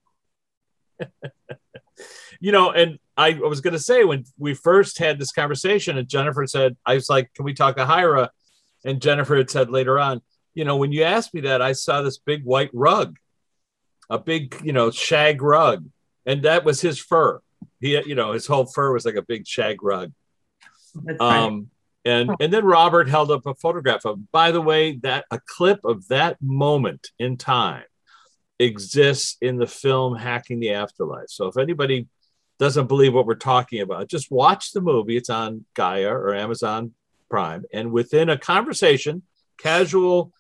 [2.40, 5.98] you know, and I, I was going to say when we first had this conversation,
[5.98, 8.32] and Jennifer said, I was like, can we talk to Hira?
[8.86, 10.22] And Jennifer had said later on,
[10.54, 13.18] you know, when you asked me that, I saw this big white rug,
[14.10, 15.86] a big, you know, shag rug,
[16.26, 17.42] and that was his fur.
[17.84, 20.14] He, you know, his whole fur was like a big shag rug.
[20.96, 21.20] That's.
[21.20, 21.70] Um,
[22.06, 24.32] and and then Robert held up a photograph of.
[24.32, 27.84] By the way, that a clip of that moment in time
[28.58, 31.30] exists in the film Hacking the Afterlife.
[31.30, 32.08] So if anybody
[32.58, 35.18] doesn't believe what we're talking about, just watch the movie.
[35.18, 36.94] It's on Gaia or Amazon
[37.30, 39.24] Prime, and within a conversation,
[39.58, 40.32] casual,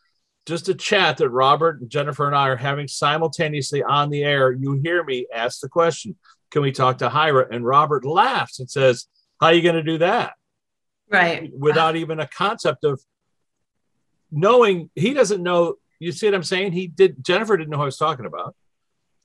[0.45, 4.51] just a chat that Robert and Jennifer and I are having simultaneously on the air,
[4.51, 6.15] you hear me ask the question,
[6.53, 9.07] "Can we talk to Hira?" And Robert laughs and says,
[9.41, 10.33] "How are you going to do that?"
[11.13, 11.51] right.
[11.57, 13.01] without even a concept of
[14.31, 17.83] knowing he doesn't know you see what i'm saying he did jennifer didn't know who
[17.83, 18.55] i was talking about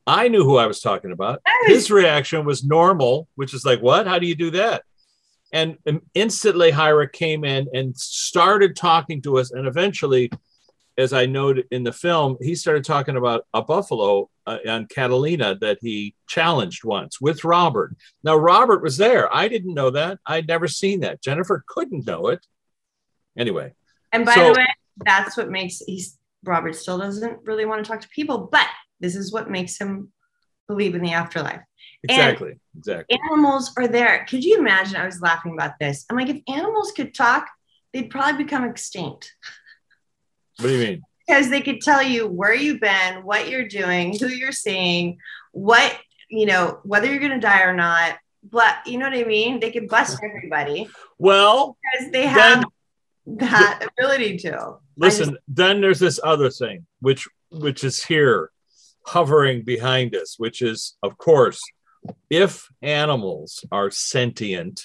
[0.07, 4.07] i knew who i was talking about his reaction was normal which is like what
[4.07, 4.83] how do you do that
[5.53, 10.31] and um, instantly hira came in and started talking to us and eventually
[10.99, 15.57] as I noted in the film, he started talking about a buffalo uh, on Catalina
[15.61, 17.97] that he challenged once with Robert.
[18.25, 19.33] Now, Robert was there.
[19.35, 20.19] I didn't know that.
[20.27, 21.23] I'd never seen that.
[21.23, 22.45] Jennifer couldn't know it.
[23.39, 23.73] Anyway.
[24.13, 24.67] And by So- the way,
[25.05, 28.67] that's what makes he's Robert still doesn't really want to talk to people, but
[29.01, 30.13] this is what makes him
[30.67, 31.61] believe in the afterlife.
[32.05, 32.59] Exactly.
[32.77, 33.19] exactly.
[33.31, 34.25] Animals are there.
[34.29, 34.97] Could you imagine?
[34.97, 36.05] I was laughing about this.
[36.09, 37.49] I'm like, if animals could talk,
[37.93, 39.35] they'd probably become extinct
[40.59, 41.03] What do you mean?
[41.29, 45.19] because they could tell you where you've been, what you're doing, who you're seeing,
[45.53, 45.95] what,
[46.31, 48.17] you know, whether you're going to die or not.
[48.51, 49.61] But you know what I mean?
[49.61, 52.65] They could bust everybody Well, because they have
[53.27, 54.77] then that ability to.
[54.97, 58.51] listen, then there's this other thing, which which is here
[59.05, 61.61] hovering behind us, which is, of course,
[62.31, 64.81] if animals are sentient,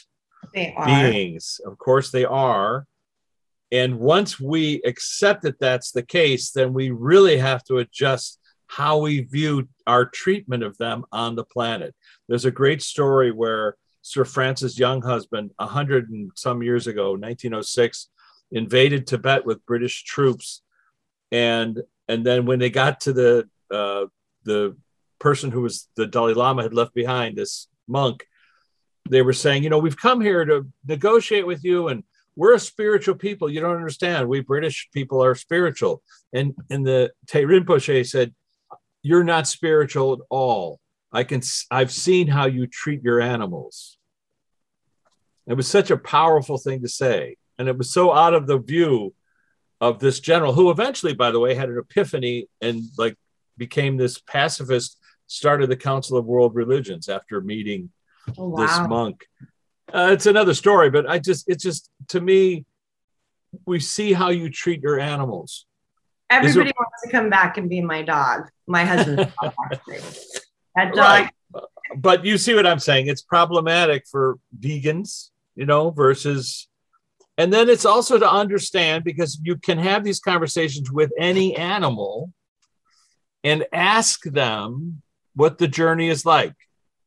[0.53, 0.85] They are.
[0.85, 1.61] beings.
[1.65, 2.85] Of course, they are.
[3.73, 8.99] And once we accept that that's the case, then we really have to adjust how
[8.99, 11.95] we view our treatment of them on the planet.
[12.29, 18.09] There's a great story where Sir Francis Younghusband, a hundred and some years ago, 1906,
[18.51, 20.61] invaded Tibet with British troops,
[21.31, 24.05] and and then when they got to the uh,
[24.43, 24.77] the
[25.17, 28.27] person who was the Dalai Lama had left behind, this monk,
[29.09, 32.03] they were saying, you know, we've come here to negotiate with you and
[32.35, 33.49] we're a spiritual people.
[33.49, 34.27] You don't understand.
[34.27, 36.01] We British people are spiritual.
[36.31, 38.33] And and the Te Rinpoche said,
[39.01, 40.79] You're not spiritual at all.
[41.11, 43.97] I can I've seen how you treat your animals.
[45.45, 47.37] It was such a powerful thing to say.
[47.59, 49.13] And it was so out of the view
[49.79, 53.15] of this general, who eventually, by the way, had an epiphany and like
[53.57, 57.91] became this pacifist, started the Council of World Religions after meeting
[58.37, 59.25] Oh, this monk.
[59.91, 62.65] Uh, it's another story, but I just, it's just to me,
[63.65, 65.65] we see how you treat your animals.
[66.29, 68.49] Everybody wants to come back and be my dog.
[68.65, 69.99] My husband's dog, actually.
[70.75, 70.97] That dog.
[70.97, 71.29] Right.
[71.95, 73.07] But you see what I'm saying?
[73.07, 76.67] It's problematic for vegans, you know, versus,
[77.37, 82.31] and then it's also to understand because you can have these conversations with any animal
[83.43, 85.01] and ask them
[85.35, 86.55] what the journey is like.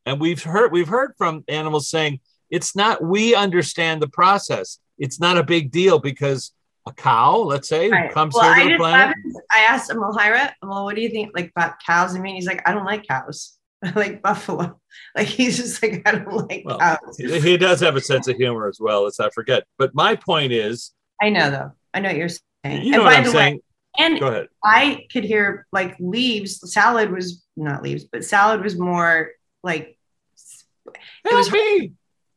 [0.05, 4.79] And we've heard we've heard from animals saying it's not we understand the process.
[4.99, 6.53] It's not a big deal because
[6.89, 8.13] a cow, let's say, Right.
[8.13, 9.17] comes Well, here I, to the just, planet.
[9.51, 12.15] I asked Amilhira, well, what do you think like about cows?
[12.15, 13.59] I mean, he's like, I don't like cows.
[13.85, 14.81] I like buffalo.
[15.17, 17.17] Like he's just like, I don't like Well, cows.
[17.19, 19.65] He does have a sense of humor as well, let's not forget.
[19.79, 21.73] But my point is, I know though.
[21.93, 22.43] I know what you're saying.
[22.65, 23.55] you and know by what I'm the saying.
[23.57, 23.61] way,
[23.99, 24.49] and Go ahead.
[24.65, 26.73] I could hear like leaves.
[26.73, 29.31] Salad was not leaves, but salad was more
[29.65, 29.99] like
[30.87, 31.93] it was- me.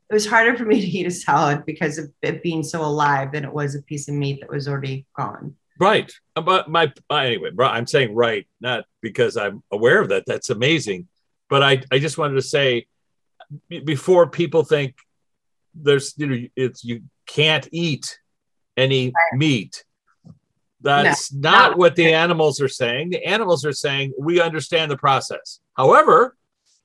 [0.10, 3.32] It was harder for me to eat a salad because of it being so alive
[3.32, 5.56] than it was a piece of meat that was already gone.
[5.80, 6.12] Right.
[6.36, 10.24] Uh, But my uh, anyway, bro, I'm saying right, not because I'm aware of that.
[10.26, 11.08] That's amazing.
[11.50, 12.88] But I, I just wanted to say
[13.70, 14.96] before people think
[15.74, 18.20] there's you know it's you can't eat
[18.78, 19.84] any meat.
[20.82, 21.78] That's not no.
[21.78, 23.10] what the animals are saying.
[23.10, 25.60] The animals are saying we understand the process.
[25.76, 26.36] However,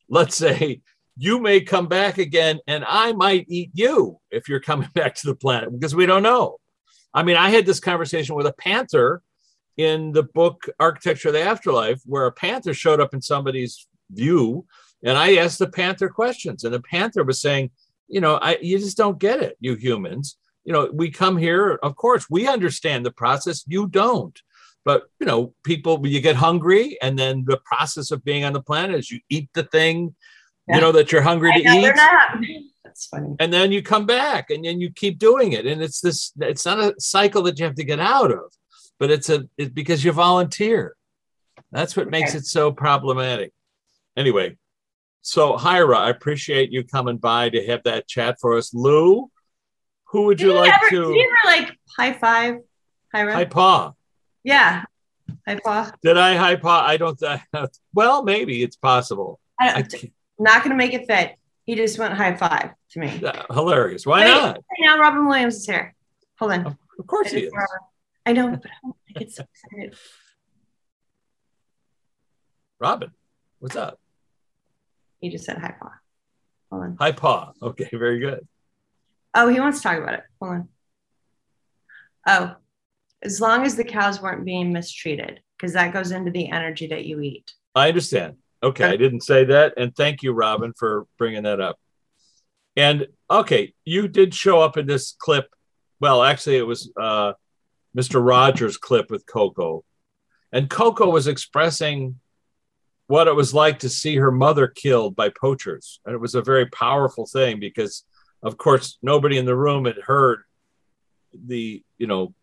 [0.08, 0.80] let's say
[1.16, 5.26] you may come back again and I might eat you if you're coming back to
[5.26, 6.58] the planet because we don't know.
[7.12, 9.22] I mean, I had this conversation with a panther
[9.76, 14.66] in the book Architecture of the Afterlife, where a panther showed up in somebody's view,
[15.02, 17.70] and I asked the panther questions, and the panther was saying,
[18.08, 20.36] "You know, I you just don't get it, you humans.
[20.64, 23.64] You know, we come here, of course, we understand the process.
[23.66, 24.38] You don't."
[24.84, 28.62] But you know, people, you get hungry, and then the process of being on the
[28.62, 30.14] planet is you eat the thing,
[30.68, 30.76] Yeah.
[30.76, 32.38] you know, that you're hungry I to know eat they're not.
[32.84, 33.34] That's funny.
[33.40, 36.64] and then you come back and then you keep doing it and it's this it's
[36.64, 38.52] not a cycle that you have to get out of
[39.00, 40.94] but it's a it's because you volunteer
[41.72, 43.52] that's what makes it so problematic
[44.16, 44.56] anyway
[45.22, 49.28] so Hira, i appreciate you coming by to have that chat for us lou
[50.04, 52.58] who would Did you you, like ever, to did you ever like high five?
[53.12, 53.92] hira High hi paw
[54.44, 54.84] Yeah.
[55.48, 55.90] High paw.
[56.02, 57.20] did i hi paw i don't
[57.92, 61.36] well maybe it's possible I, I can't- not going to make it fit.
[61.64, 63.22] He just went high five to me.
[63.24, 64.30] uh, hilarious why Wait.
[64.30, 65.94] not Hey, now Robin Williams is here.
[66.38, 66.66] Hold on.
[66.98, 67.52] of course he is
[68.26, 68.70] I know, but
[69.16, 69.96] I get so excited.
[72.80, 73.10] robin
[73.60, 73.98] what's up
[75.20, 75.90] He just said high paw.
[76.70, 76.96] Hold on.
[77.00, 78.46] hi paw okay very good
[79.36, 80.22] Oh, he wants to talk about it.
[80.40, 80.68] Hold on.
[82.28, 82.54] Oh,
[83.20, 87.04] as long as the cows weren't being mistreated, because that goes into the energy that
[87.04, 87.52] you eat.
[87.74, 88.36] I understand.
[88.64, 91.78] Okay, I didn't say that, and thank you, Robin, for bringing that up.
[92.76, 95.48] And okay, you did show up in this clip.
[96.00, 97.34] Well, actually, it was uh,
[97.96, 98.26] Mr.
[98.26, 99.84] Rogers clip with Koko.
[100.50, 102.18] And Koko was expressing
[103.06, 106.00] what it was like to see her mother killed by poachers.
[106.06, 108.04] And it was a very powerful thing because,
[108.42, 110.42] of course, nobody in the room had heard
[111.32, 112.34] the, you know,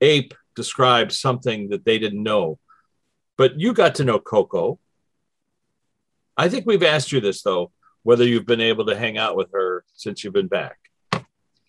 [0.00, 2.58] ape describe something that they didn't know.
[3.38, 4.78] But you got to know Koko.
[6.40, 7.70] I think we've asked you this, though,
[8.02, 10.78] whether you've been able to hang out with her since you've been back.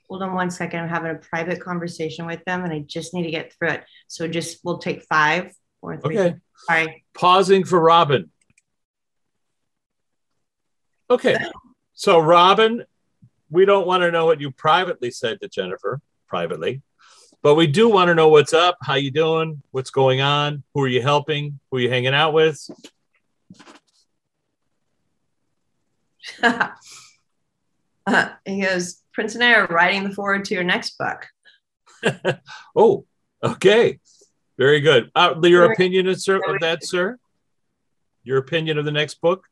[0.07, 0.79] Hold on one second.
[0.79, 3.83] I'm having a private conversation with them and I just need to get through it.
[4.07, 6.17] So just we'll take five or three.
[6.17, 6.37] Okay.
[6.55, 7.03] Sorry.
[7.13, 8.31] Pausing for Robin.
[11.09, 11.35] Okay.
[11.93, 12.85] So, Robin,
[13.49, 16.81] we don't want to know what you privately said to Jennifer, privately,
[17.41, 20.83] but we do want to know what's up, how you doing, what's going on, who
[20.83, 22.69] are you helping, who are you hanging out with.
[26.43, 31.27] uh, he goes, Prince and I are writing the foreword to your next book.
[32.75, 33.05] oh,
[33.43, 33.99] okay.
[34.57, 35.11] Very good.
[35.15, 37.17] Uh, your opinion of, sir, of that, sir?
[38.23, 39.45] Your opinion of the next book?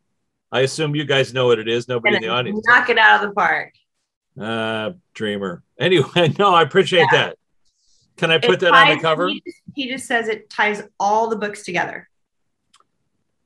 [0.51, 1.87] I assume you guys know what it is.
[1.87, 2.61] Nobody in the audience.
[2.65, 3.73] Knock it out of the park.
[4.39, 5.63] Uh, dreamer.
[5.79, 7.29] Anyway, no, I appreciate yeah.
[7.29, 7.37] that.
[8.17, 9.29] Can I put it that ties, on the cover?
[9.29, 12.09] He just, he just says it ties all the books together.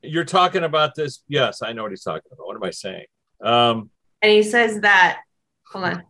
[0.01, 1.23] You're talking about this.
[1.27, 2.47] Yes, I know what he's talking about.
[2.47, 3.05] What am I saying?
[3.43, 3.89] Um,
[4.21, 5.19] and he says that,
[5.67, 6.03] hold on.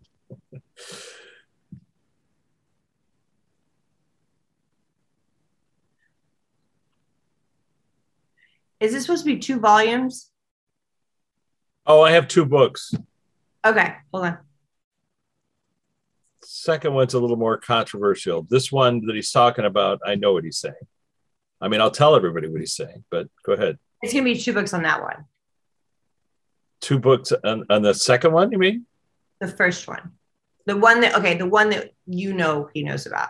[8.80, 10.30] Is this supposed to be two volumes?
[11.88, 12.94] Oh, I have two books.
[13.66, 14.38] Okay, hold on.
[16.44, 18.46] Second one's a little more controversial.
[18.50, 20.76] This one that he's talking about, I know what he's saying.
[21.62, 23.80] I mean, I'll tell everybody what he's saying, but go ahead.
[24.02, 25.26] It's going to be two books on that one.
[26.84, 28.86] Two books and, on the second one, you mean?
[29.40, 30.12] The first one.
[30.66, 33.30] The one that, okay, the one that you know he knows about.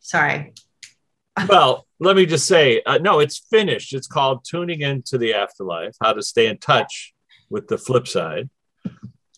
[0.00, 0.54] Sorry.
[1.48, 3.92] well, let me just say, uh, no, it's finished.
[3.92, 7.12] It's called Tuning Into the Afterlife How to Stay in Touch
[7.50, 8.48] with the flip side.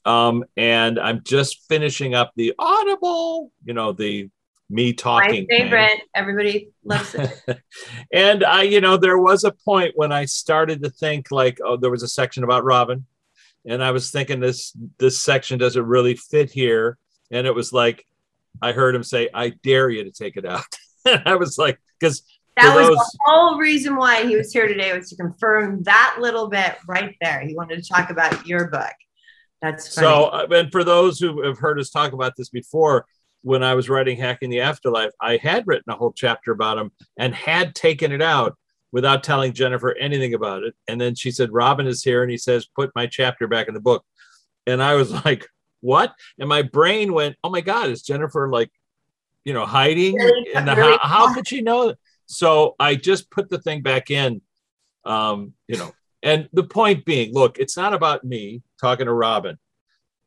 [0.05, 4.31] Um, and I'm just finishing up the Audible, you know, the
[4.71, 5.49] me talking.
[5.51, 5.89] My favorite.
[5.89, 6.01] Thing.
[6.15, 7.61] Everybody loves it.
[8.13, 11.77] and I, you know, there was a point when I started to think like, oh,
[11.77, 13.05] there was a section about Robin,
[13.66, 16.98] and I was thinking this this section doesn't really fit here.
[17.31, 18.05] And it was like,
[18.61, 20.64] I heard him say, "I dare you to take it out."
[21.05, 22.22] And I was like, because
[22.57, 26.18] that was those, the whole reason why he was here today was to confirm that
[26.20, 27.40] little bit right there.
[27.40, 28.92] He wanted to talk about your book.
[29.61, 30.07] That's funny.
[30.07, 30.25] so.
[30.27, 33.05] Uh, and for those who have heard us talk about this before,
[33.42, 36.92] when I was writing Hacking the Afterlife, I had written a whole chapter about him
[37.16, 38.57] and had taken it out
[38.93, 40.75] without telling Jennifer anything about it.
[40.87, 43.75] And then she said, "Robin is here," and he says, "Put my chapter back in
[43.75, 44.05] the book."
[44.67, 45.49] And I was like,
[45.81, 48.71] "What?" And my brain went, "Oh my God, is Jennifer like,
[49.45, 51.95] you know, hiding?" Really, and really how, how could she know?
[52.27, 54.43] So I just put the thing back in,
[55.05, 55.93] um, you know.
[56.25, 59.59] And the point being, look, it's not about me talking to Robin.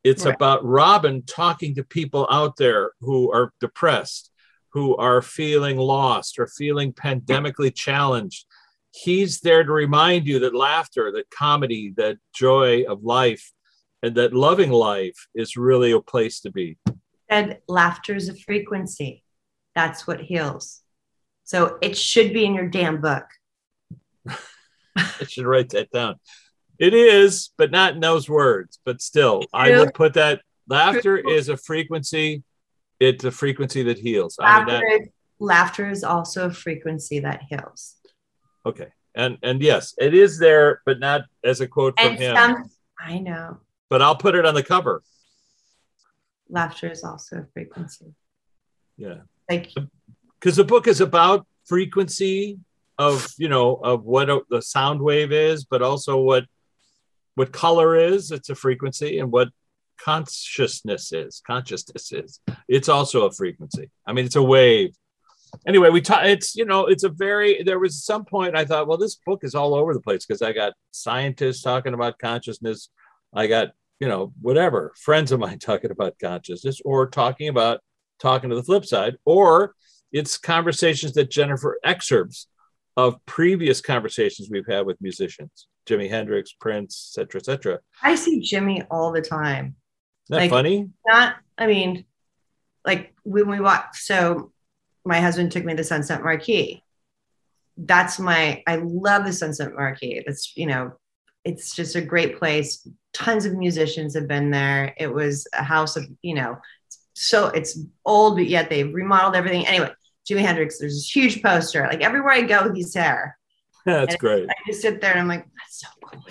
[0.04, 0.34] It's right.
[0.34, 4.30] about Robin talking to people out there who are depressed,
[4.68, 8.44] who are feeling lost or feeling pandemically challenged.
[8.96, 13.52] He's there to remind you that laughter, that comedy, that joy of life,
[14.02, 16.78] and that loving life is really a place to be.
[17.28, 19.22] And laughter is a frequency.
[19.74, 20.82] That's what heals.
[21.44, 23.26] So it should be in your damn book.
[24.96, 26.16] I should write that down.
[26.78, 28.78] It is, but not in those words.
[28.84, 32.42] But still, I would put that laughter is a frequency.
[32.98, 34.38] It's a frequency that heals.
[34.38, 37.95] Laughter, I mean, that, laughter is also a frequency that heals.
[38.66, 38.88] Okay.
[39.14, 42.36] And and yes, it is there, but not as a quote from and him.
[42.36, 43.58] Some, I know.
[43.88, 45.02] But I'll put it on the cover.
[46.50, 48.14] Laughter is also a frequency.
[48.96, 49.20] Yeah.
[49.48, 49.72] Like
[50.38, 52.58] because the book is about frequency
[52.98, 56.44] of you know of what a, the sound wave is but also what
[57.34, 59.48] what color is it's a frequency and what
[59.98, 64.94] consciousness is consciousness is it's also a frequency i mean it's a wave
[65.66, 68.86] anyway we talk it's you know it's a very there was some point i thought
[68.86, 72.90] well this book is all over the place because i got scientists talking about consciousness
[73.34, 73.68] i got
[74.00, 77.80] you know whatever friends of mine talking about consciousness or talking about
[78.18, 79.74] talking to the flip side or
[80.12, 82.48] it's conversations that Jennifer excerpts
[82.96, 87.78] of previous conversations we've had with musicians, Jimi Hendrix, Prince, etc., etc.
[88.02, 89.76] I see Jimmy all the time.
[90.30, 90.88] Isn't like, funny?
[91.06, 92.04] Not, I mean,
[92.84, 93.94] like when we walk.
[93.94, 94.52] So
[95.06, 96.82] my husband took me to Sunset Marquis.
[97.76, 98.62] That's my.
[98.66, 100.22] I love the Sunset Marquis.
[100.26, 100.92] That's you know,
[101.44, 102.86] it's just a great place.
[103.12, 104.94] Tons of musicians have been there.
[104.98, 106.58] It was a house of you know
[107.18, 109.66] so it's old, but yet they've remodeled everything.
[109.66, 109.90] Anyway,
[110.28, 110.78] Jimi Hendrix.
[110.78, 111.86] There's this huge poster.
[111.88, 113.38] Like everywhere I go, he's there.
[113.86, 114.48] That's And great.
[114.50, 116.22] I just sit there and I'm like, that's so cool.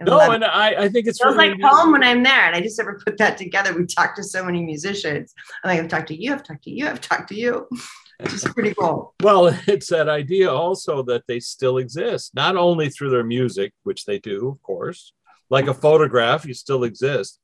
[0.00, 2.46] I No, and I, I think it's It feels really like home when I'm there,
[2.46, 3.76] and I just never put that together.
[3.76, 5.34] We talked to so many musicians.
[5.62, 7.68] I'm like, I've talked to you, I've talked to you, I've talked to you.
[8.20, 9.14] It's just pretty cool.
[9.22, 14.04] Well, it's that idea also that they still exist, not only through their music, which
[14.04, 15.12] they do, of course,
[15.50, 17.40] like a photograph, you still exist.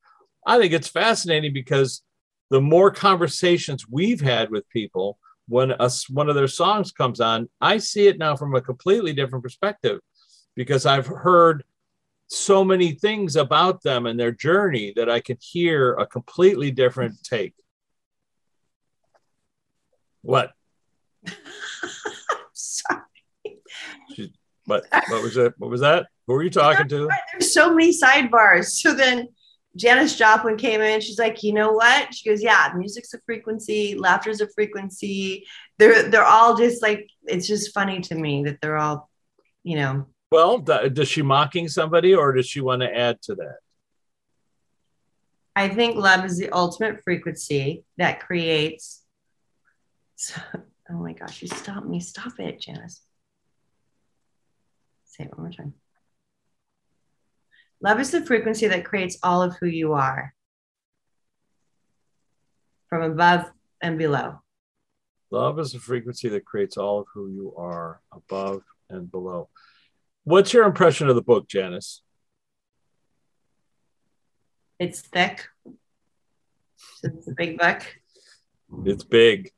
[0.47, 2.03] I think it's fascinating because
[2.51, 7.49] the more conversations we've had with people when a, one of their songs comes on,
[7.61, 10.01] I see it now from a completely different perspective
[10.55, 11.65] because I've heard
[12.31, 17.23] so many things about them and their journey that I can hear a completely different
[17.25, 17.55] take.
[20.23, 20.53] What?
[22.53, 23.01] Sorry.
[24.67, 24.85] What?
[25.09, 25.55] What was it?
[25.59, 26.07] What was that?
[26.27, 27.09] Who were you talking to?
[27.33, 28.67] There's so many sidebars.
[28.67, 29.29] So then
[29.75, 31.01] Janis Joplin came in.
[31.01, 32.15] She's like, you know what?
[32.15, 35.47] She goes, yeah, music's a frequency, laughter's a frequency.
[35.79, 39.11] They're they're all just like it's just funny to me that they're all,
[39.65, 43.35] you know, Well, th- does she mocking somebody or does she want to add to
[43.37, 43.57] that?
[45.57, 49.03] I think love is the ultimate frequency that creates.
[50.39, 51.99] oh my gosh, you stop me.
[51.99, 53.03] Stop it, Janis.
[55.07, 55.75] Say it one more time.
[57.83, 60.35] Love is the frequency that creates all of who you are
[62.89, 63.51] from above
[63.81, 64.41] and below.
[65.31, 69.49] Love is the frequency that creates all of who you are above and below.
[70.31, 72.03] What's your impression of the book, Janis?
[74.79, 75.49] It's thick.
[77.03, 77.83] It's a big book.
[78.85, 79.51] It's big.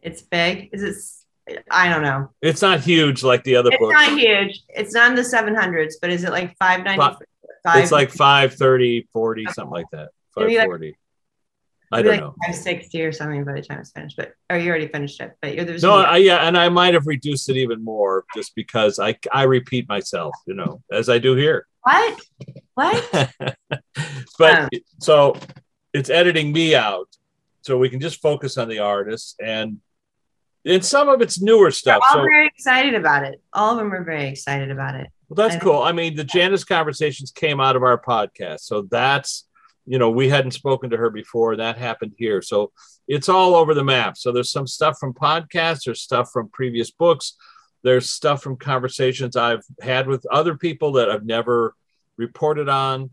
[0.00, 0.70] It's big.
[0.72, 1.64] Is it?
[1.70, 2.30] I don't know.
[2.40, 3.94] It's not huge like the other It's books.
[4.00, 4.62] It's not huge.
[4.70, 7.22] It's not in the 700s, but is it like 590?
[7.74, 10.08] It's like 530, 40, something like that.
[10.34, 10.96] Maybe like- 540.
[11.92, 12.34] I don't like know.
[12.52, 15.32] sixty or something by the time it's finished, but or you already finished it.
[15.40, 18.54] But you're there's No, I, yeah, and I might have reduced it even more just
[18.54, 21.66] because I I repeat myself, you know, as I do here.
[21.82, 22.20] what?
[22.74, 23.10] What?
[24.38, 24.78] but oh.
[25.00, 25.36] so
[25.92, 27.08] it's editing me out
[27.62, 29.78] so we can just focus on the artist and
[30.64, 33.40] and some of it's newer They're stuff all so very excited about it.
[33.52, 35.06] All of them are very excited about it.
[35.28, 38.82] well, that's I- cool i mean the janis conversations came out of our podcast so
[38.90, 39.46] that's
[39.86, 42.42] you know we hadn't spoken to her before that happened here.
[42.42, 42.72] So
[43.08, 44.16] it's all over the map.
[44.16, 47.36] So there's some stuff from podcasts there's stuff from previous books
[47.82, 51.74] there's stuff from conversations i've had with other people that i've never
[52.16, 53.10] reported on.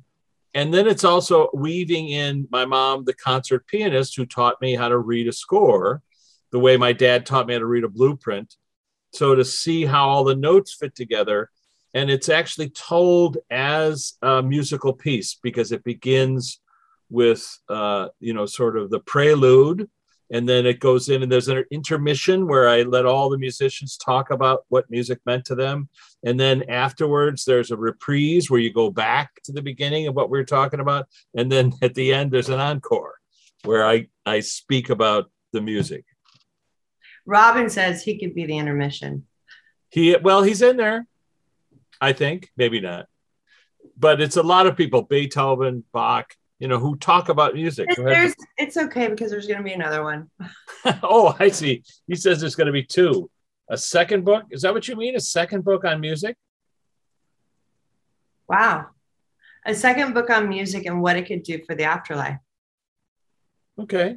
[0.56, 4.90] And then it's also weaving in my mom the concert pianist who taught me how
[4.90, 6.02] to read a score
[6.52, 8.56] the way my dad taught me how to read a blueprint
[9.14, 11.50] so to see how all the notes fit together.
[11.94, 16.60] And it's actually told as a musical piece because it begins
[17.10, 19.90] with uh, you know sort of the prelude.
[20.32, 23.98] And then it goes in and there's an intermission where i let all the musicians
[23.98, 25.90] talk about what music meant to them.
[26.24, 30.32] And then afterwards there's a reprise where you go back to the beginning of what
[30.32, 31.08] we were talking about.
[31.36, 33.14] And then at the end there's an encore
[33.64, 36.04] where i i speak about the music.
[37.28, 39.28] Robin says he could be the intermission.
[39.90, 41.06] he well he's in there
[42.02, 42.50] i think.
[42.58, 43.06] Maybe not.
[43.98, 46.34] But it's a lot of people beethoven bach
[46.64, 48.16] you know who talk about music Go ahead.
[48.16, 50.30] There's, it's okay because there's going to be another one.
[51.04, 53.30] oh i see he says there's going to be two
[53.70, 56.38] a second book is that what you mean a second book on music
[58.48, 58.88] Wow.
[59.66, 62.40] A second book on music and what it could do for the afterlife.
[63.78, 64.16] okay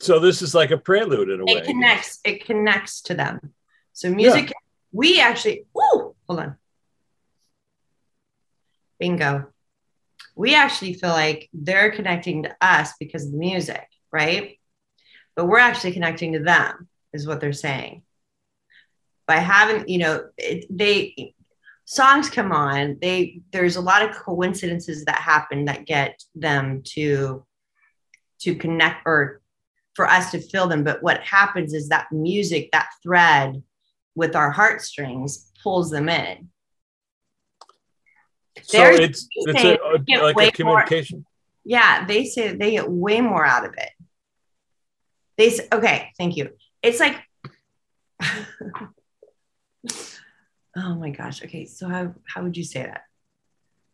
[0.00, 2.20] so this is like a prelude in a way It connects.
[2.24, 3.52] It connects to them.
[3.92, 4.52] So music.
[4.90, 5.66] We actually.
[5.76, 6.56] Ooh, hold on.
[8.98, 9.51] Bingo.
[10.34, 14.58] We actually feel like they're connecting to us because of the music, right?
[15.36, 18.02] But we're actually connecting to them, is what they're saying.
[19.26, 21.34] By having, you know, it, they
[21.84, 22.98] songs come on.
[23.00, 27.44] They there's a lot of coincidences that happen that get them to
[28.40, 29.40] to connect or
[29.94, 30.84] for us to feel them.
[30.84, 33.62] But what happens is that music, that thread
[34.14, 36.48] with our heartstrings pulls them in.
[38.62, 41.24] So it's it's saying a, like a communication
[41.64, 43.90] Yeah, they say they get way more out of it.
[45.38, 46.50] They say, okay, thank you.
[46.82, 47.16] It's like,
[50.76, 51.42] oh my gosh.
[51.42, 53.02] Okay, so how how would you say that?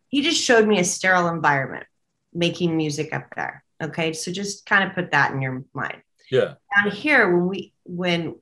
[0.09, 1.87] He just showed me a sterile environment
[2.33, 3.63] making music up there.
[3.83, 6.03] Okay, so just kind of put that in your mind.
[6.31, 8.35] yeah down here when we when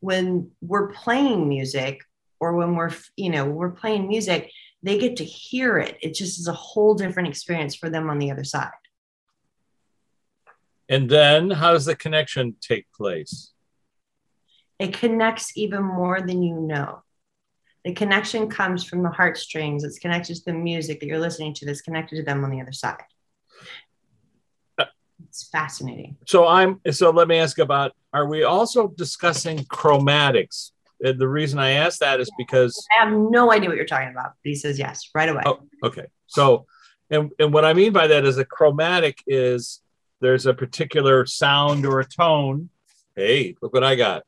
[0.00, 2.00] when we're playing music
[2.40, 4.50] or when we're you know we're playing music
[4.84, 8.18] they get to hear it it just is a whole different experience for them on
[8.18, 8.70] the other side
[10.88, 13.52] And then how does the connection take place?
[14.78, 17.02] It connects even more than you know.
[17.84, 19.84] The connection comes from the heartstrings.
[19.84, 22.60] It's connected to the music that you're listening to that's connected to them on the
[22.60, 23.02] other side.
[24.78, 24.86] Uh,
[25.28, 26.16] it's fascinating.
[26.26, 30.70] So I'm so let me ask about are we also discussing chromatics?
[31.02, 34.10] And the reason I ask that is because I have no idea what you're talking
[34.10, 34.32] about.
[34.42, 35.42] But he says yes right away.
[35.46, 36.06] Oh, okay.
[36.26, 36.66] So
[37.10, 39.80] and, and what I mean by that is a chromatic is
[40.20, 42.70] there's a particular sound or a tone.
[43.14, 44.24] Hey, look what I got.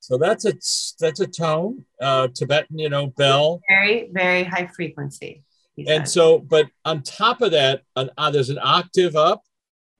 [0.00, 0.54] So that's a
[0.98, 3.60] that's a tone, uh, Tibetan, you know, bell.
[3.68, 5.44] Very very high frequency.
[5.86, 9.44] And so, but on top of that, an, uh, there's an octave up,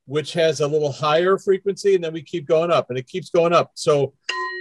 [0.07, 3.31] which has a little higher frequency, and then we keep going up, and it keeps
[3.31, 3.71] going up.
[3.75, 4.15] So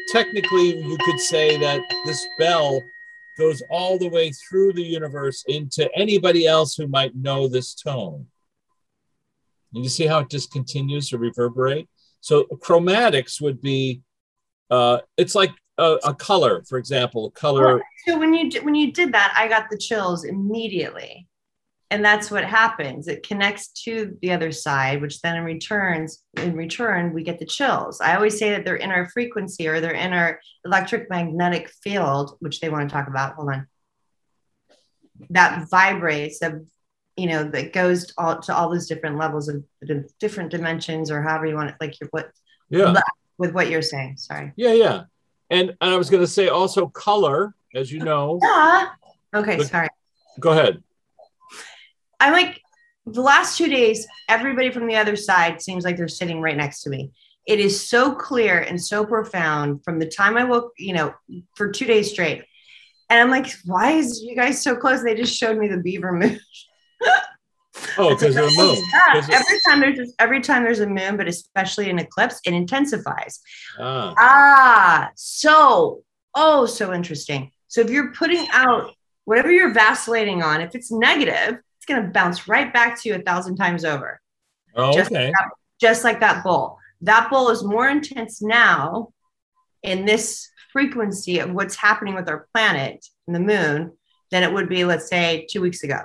[0.10, 2.82] technically, you could say that this bell
[3.38, 8.26] goes all the way through the universe into anybody else who might know this tone.
[9.74, 11.88] And you see how it just continues to reverberate?
[12.22, 14.01] So chromatics would be,
[14.72, 17.82] uh, it's like a, a color, for example, color.
[18.05, 21.28] So when you when you did that, I got the chills immediately,
[21.89, 23.07] and that's what happens.
[23.07, 27.45] It connects to the other side, which then in returns in return we get the
[27.45, 28.01] chills.
[28.01, 32.38] I always say that they're in our frequency or they're in our electric magnetic field,
[32.39, 33.35] which they want to talk about.
[33.35, 33.67] Hold on.
[35.29, 36.65] That vibrates of
[37.15, 39.63] you know that goes all, to all those different levels of
[40.19, 42.29] different dimensions or however you want it like your what
[42.69, 42.93] yeah
[43.39, 45.03] with what you're saying sorry yeah yeah
[45.49, 48.39] and, and I was going to say also color, as you know.
[48.41, 48.88] Yeah.
[49.33, 49.89] Okay, sorry.
[50.39, 50.83] Go ahead.
[52.20, 52.61] I'm like
[53.05, 56.84] the last two days, everybody from the other side seems like they're sitting right next
[56.84, 57.11] to me.
[57.45, 61.13] It is so clear and so profound from the time I woke, you know,
[61.55, 62.43] for two days straight.
[63.09, 65.01] And I'm like, why is you guys so close?
[65.01, 66.39] They just showed me the beaver moon.
[67.99, 68.84] Oh, because of the moon.
[68.91, 69.28] Yeah.
[69.32, 73.39] Every time there's just, every time there's a moon, but especially an eclipse, it intensifies.
[73.80, 74.13] Ah.
[74.18, 76.03] ah, so
[76.36, 77.51] oh, so interesting.
[77.68, 78.93] So if you're putting out
[79.26, 83.19] whatever you're vacillating on, if it's negative, going to bounce right back to you a
[83.19, 84.19] thousand times over.
[84.75, 85.25] Oh, just okay.
[85.25, 86.77] Like that, just like that bull.
[87.01, 89.09] That bull is more intense now
[89.83, 93.93] in this frequency of what's happening with our planet and the moon
[94.31, 95.99] than it would be, let's say, two weeks ago.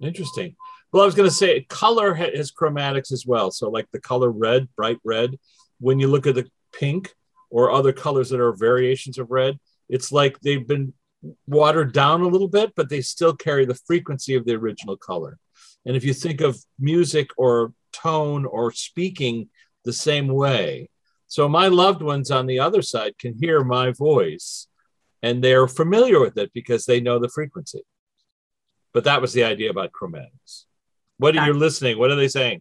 [0.00, 0.56] Interesting.
[0.92, 3.50] Well, I was going to say color has chromatics as well.
[3.50, 5.38] So, like the color red, bright red,
[5.80, 7.12] when you look at the pink
[7.50, 9.58] or other colors that are variations of red,
[9.88, 10.92] it's like they've been
[11.46, 15.38] watered down a little bit, but they still carry the frequency of the original color.
[15.86, 19.48] And if you think of music or tone or speaking
[19.84, 20.88] the same way,
[21.26, 24.68] so my loved ones on the other side can hear my voice
[25.22, 27.82] and they're familiar with it because they know the frequency.
[28.92, 30.64] But that was the idea about chromatics.
[31.16, 31.98] What are you listening?
[31.98, 32.60] What are they saying?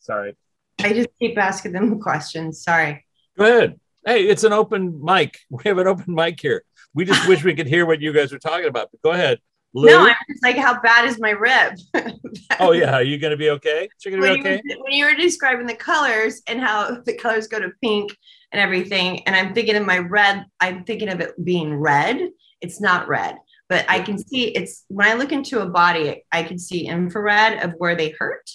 [0.00, 0.36] Sorry.
[0.80, 2.62] I just keep asking them questions.
[2.62, 3.04] Sorry.
[3.36, 3.80] Go ahead.
[4.06, 5.38] Hey, it's an open mic.
[5.50, 6.64] We have an open mic here.
[6.94, 8.88] We just wish we could hear what you guys are talking about.
[8.90, 9.38] But go ahead.
[9.74, 9.86] Lou?
[9.86, 11.74] No, I'm just like, how bad is my rib?
[12.60, 13.88] oh yeah, are you gonna be okay?
[14.02, 14.60] Gonna when be okay.
[14.64, 18.16] You were, when you were describing the colors and how the colors go to pink
[18.52, 20.46] and everything, and I'm thinking of my red.
[20.60, 22.30] I'm thinking of it being red.
[22.62, 23.36] It's not red
[23.68, 27.62] but I can see it's when I look into a body, I can see infrared
[27.62, 28.50] of where they hurt.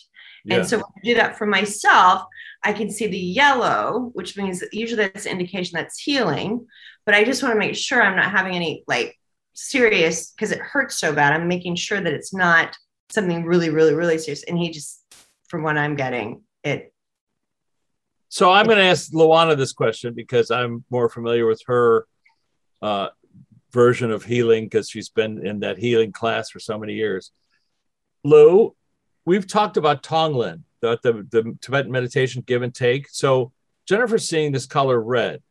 [0.46, 0.58] Yeah.
[0.58, 2.24] And so when I do that for myself,
[2.64, 6.66] I can see the yellow, which means usually that's an indication that's healing.
[7.06, 9.20] But I just want to make sure I'm not having any like
[9.54, 11.34] serious because it hurts so bad.
[11.34, 12.76] I'm making sure that it's not
[13.10, 14.44] something really, really, really serious.
[14.44, 15.04] And he just,
[15.48, 16.94] from what I'm getting, it.
[18.30, 22.08] So I'm going to ask Luana this question because I'm more familiar with her
[22.82, 23.10] uh,
[23.72, 27.32] version of healing because she's been in that healing class for so many years.
[28.24, 28.76] Lou,
[29.26, 33.08] we've talked about Tonglen, the, the, the Tibetan meditation give and take.
[33.10, 33.52] So
[33.88, 35.42] Jennifer's seeing this color red.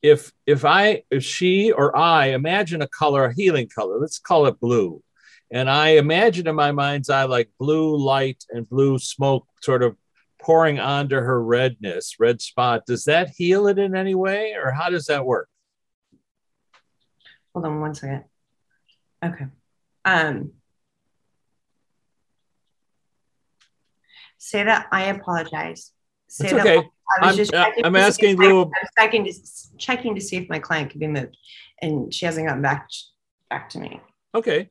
[0.00, 4.46] If if I if she or I imagine a color, a healing color, let's call
[4.46, 5.02] it blue.
[5.50, 9.96] And I imagine in my mind's eye like blue light and blue smoke sort of
[10.40, 12.84] pouring onto her redness, red spot.
[12.86, 15.48] Does that heal it in any way, or how does that work?
[17.52, 18.24] Hold on one second.
[19.24, 19.46] Okay.
[20.04, 20.52] Um,
[24.42, 25.92] say that I apologize.
[26.28, 26.76] Say That's okay.
[26.78, 28.62] I was I'm, just uh, I'm asking Lou.
[28.62, 29.32] I was checking to,
[29.78, 31.36] checking to see if my client could be moved,
[31.80, 32.88] and she hasn't gotten back
[33.48, 34.00] back to me.
[34.34, 34.68] Okay,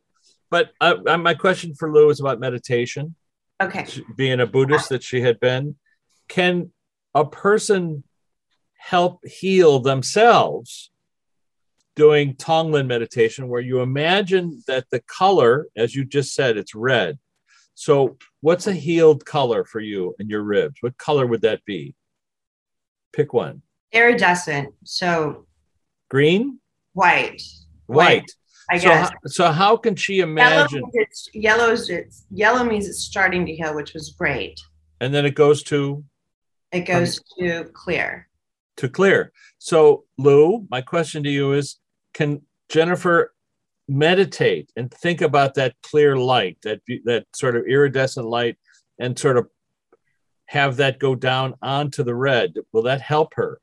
[0.49, 3.15] but uh, uh my question for Lou is about meditation.
[3.61, 3.85] Okay,
[4.17, 5.75] being a Buddhist that she had been,
[6.27, 6.71] can
[7.13, 8.03] a person
[8.77, 10.91] help heal themselves
[11.95, 17.19] doing Tonglen meditation, where you imagine that the color, as you just said, it's red.
[17.81, 20.75] So, what's a healed color for you and your ribs?
[20.81, 21.95] What color would that be?
[23.11, 23.63] Pick one.
[23.91, 24.75] Iridescent.
[24.83, 25.47] So
[26.07, 26.59] Green,
[26.93, 27.41] white.
[27.87, 28.29] white.
[28.69, 29.09] I So, guess.
[29.09, 30.81] how, so how can she imagine?
[30.83, 34.59] means it's, yellow's it's yellow means it's starting to heal, which was great.
[34.99, 36.03] And then it goes to
[36.71, 38.27] It goes to clear.
[38.77, 39.31] to clear.
[39.57, 41.77] So, Lou, my question to you is:
[42.13, 43.33] Can Jennifer
[43.91, 48.57] meditate and think about that clear light, that that sort of iridescent light,
[48.99, 49.47] and sort of
[50.45, 52.55] have that go down onto the red?
[52.71, 53.59] Will that help her?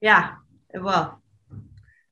[0.00, 0.34] Yeah,
[0.74, 1.18] it will.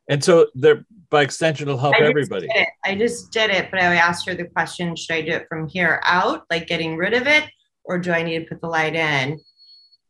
[0.09, 2.49] And so, there, by extension, it'll help I everybody.
[2.85, 5.69] I just did it, but I asked her the question: Should I do it from
[5.69, 7.45] here out, like getting rid of it,
[7.85, 9.41] or do I need to put the light in?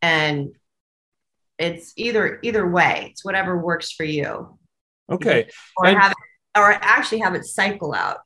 [0.02, 0.50] And
[1.58, 3.08] it's either either way.
[3.12, 4.58] It's whatever works for you,
[5.10, 5.48] Okay.
[5.76, 6.16] or And- have it,
[6.56, 8.18] or actually have it cycle out.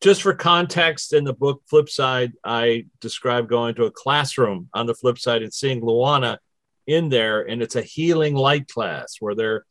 [0.00, 4.86] just for context in the book flip side i describe going to a classroom on
[4.86, 6.38] the flip side and seeing luana
[6.86, 9.64] in there and it's a healing light class where they're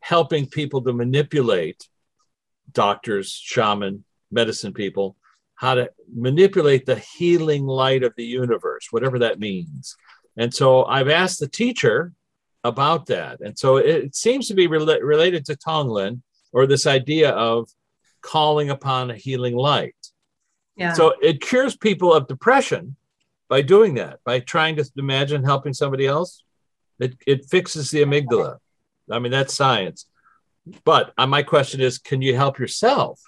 [0.00, 1.88] helping people to manipulate
[2.72, 5.16] doctors shaman medicine people
[5.56, 9.96] how to manipulate the healing light of the universe whatever that means.
[10.36, 12.12] And so i've asked the teacher
[12.64, 13.40] about that.
[13.40, 16.20] And so it, seems to be rela- related to tonglen
[16.52, 17.68] or this idea of
[18.20, 19.94] calling upon a healing light.
[20.76, 20.92] Yeah.
[20.92, 22.96] So it cures people of depression
[23.48, 26.42] by doing that, by trying to imagine helping somebody else.
[26.98, 28.58] It, it fixes the amygdala.
[29.10, 30.06] I mean, that's science.
[30.84, 33.20] But uh, my question is can you help yourself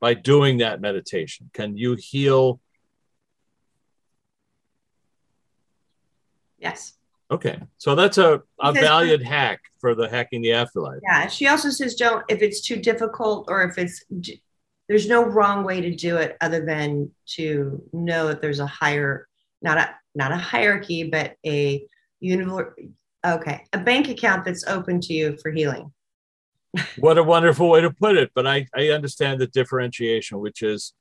[0.00, 1.50] by doing that meditation?
[1.52, 2.60] Can you heal?
[6.58, 6.94] yes.
[7.30, 7.58] Okay.
[7.78, 11.00] So that's a, a Because- valued hack for the hacking the afterlife.
[11.02, 11.26] Yeah.
[11.26, 14.04] She also says, don't if it's too difficult or if it's
[14.88, 19.26] there's no wrong way to do it other than to know that there's a higher,
[19.60, 21.84] not a not a hierarchy, but a
[22.20, 22.74] universe.
[23.24, 25.92] Okay, a bank account that's open to you for healing.
[26.98, 28.30] What a wonderful way to put it.
[28.34, 30.92] But I, I understand the differentiation, which is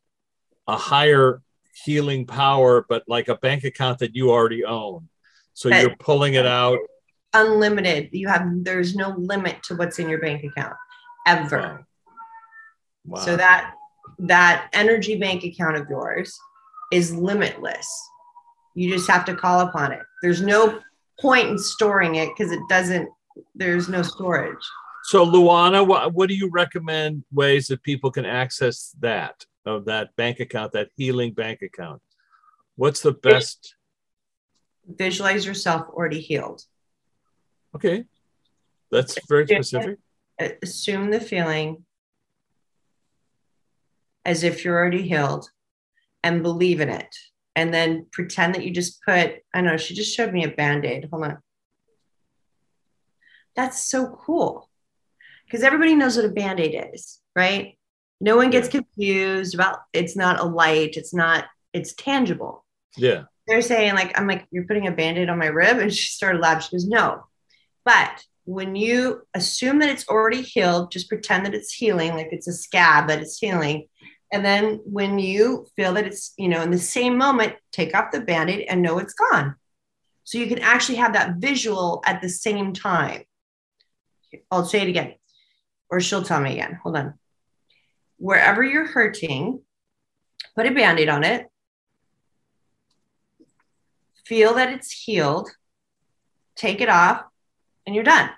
[0.68, 1.42] a higher
[1.84, 5.10] healing power, but like a bank account that you already own.
[5.56, 6.78] So That- you're pulling it out.
[7.34, 8.10] Unlimited.
[8.12, 10.76] You have there's no limit to what's in your bank account
[11.28, 11.60] ever.
[11.60, 11.80] Wow.
[13.06, 13.20] Wow.
[13.22, 13.74] So that
[14.20, 16.38] that energy bank account of yours
[16.92, 17.88] is limitless.
[18.76, 20.02] You just have to call upon it.
[20.22, 20.80] There's no
[21.20, 23.10] point in storing it because it doesn't.
[23.54, 24.64] There's no storage.
[25.06, 30.16] so Luana, what, what do you recommend ways that people can access that of that
[30.16, 32.02] bank account, that healing bank account?
[32.78, 33.75] What's the best?
[34.88, 36.64] Visualize yourself already healed.
[37.76, 38.06] Okay.
[38.92, 39.98] That's very specific.
[40.62, 41.86] Assume the feeling
[44.24, 45.50] as if you're already healed
[46.24, 47.16] and believe in it.
[47.56, 50.86] And then pretend that you just put, I know, she just showed me a band
[50.86, 51.08] aid.
[51.10, 51.38] Hold on.
[53.56, 54.70] That's so cool.
[55.46, 57.78] Because everybody knows what a band aid is, right?
[58.20, 62.66] No one gets confused about it's not a light, it's not, it's tangible.
[62.98, 63.26] Yeah.
[63.48, 65.78] They're saying, like, I'm like, you're putting a band aid on my rib.
[65.78, 66.62] And she started laughing.
[66.62, 67.26] She goes, no.
[67.84, 72.48] But when you assume that it's already healed, just pretend that it's healing, like it's
[72.48, 73.88] a scab that it's healing.
[74.32, 78.12] And then when you feel that it's, you know, in the same moment, take off
[78.12, 79.56] the band aid and know it's gone.
[80.24, 83.24] So you can actually have that visual at the same time.
[84.52, 85.14] I'll say it again,
[85.90, 86.80] or she'll tell me again.
[86.84, 87.14] Hold on.
[88.18, 89.62] Wherever you're hurting,
[90.56, 91.48] put a band aid on it.
[94.26, 95.50] Feel that it's healed,
[96.56, 97.24] take it off,
[97.86, 98.32] and you're done.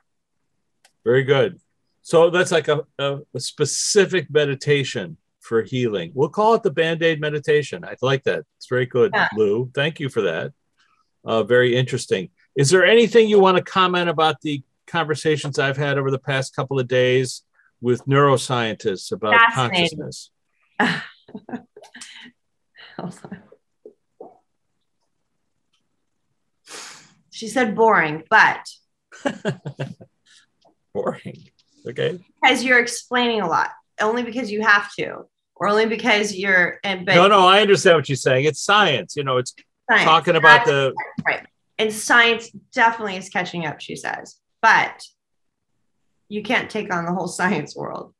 [1.03, 1.59] Very good.
[2.01, 6.11] So that's like a, a, a specific meditation for healing.
[6.13, 7.85] We'll call it the Band Aid meditation.
[7.85, 8.43] I like that.
[8.57, 9.29] It's very good, Yeah.
[9.35, 9.71] Lou.
[9.73, 10.51] Thank you for that.
[11.23, 12.29] Uh, very interesting.
[12.55, 16.55] Is there anything you want to comment about the conversations I've had over the past
[16.55, 17.43] couple of days
[17.81, 20.31] with neuroscientists about consciousness?
[20.79, 21.01] Hold
[22.97, 23.43] on.
[27.37, 28.67] She said boring, but
[30.93, 31.43] Boring.
[31.87, 32.19] Okay.
[32.41, 33.69] because you're explaining a lot,
[34.01, 37.97] only because you have to, or only because you're and but no, no, I understand
[37.97, 38.45] what you're saying.
[38.45, 39.15] It's science.
[39.15, 39.53] You know, it's
[39.87, 40.03] science.
[40.03, 40.95] talking about the
[41.27, 41.45] right.
[41.77, 44.37] and science definitely is catching up, she says.
[44.63, 45.03] But
[46.29, 48.15] you can't take on the whole science world.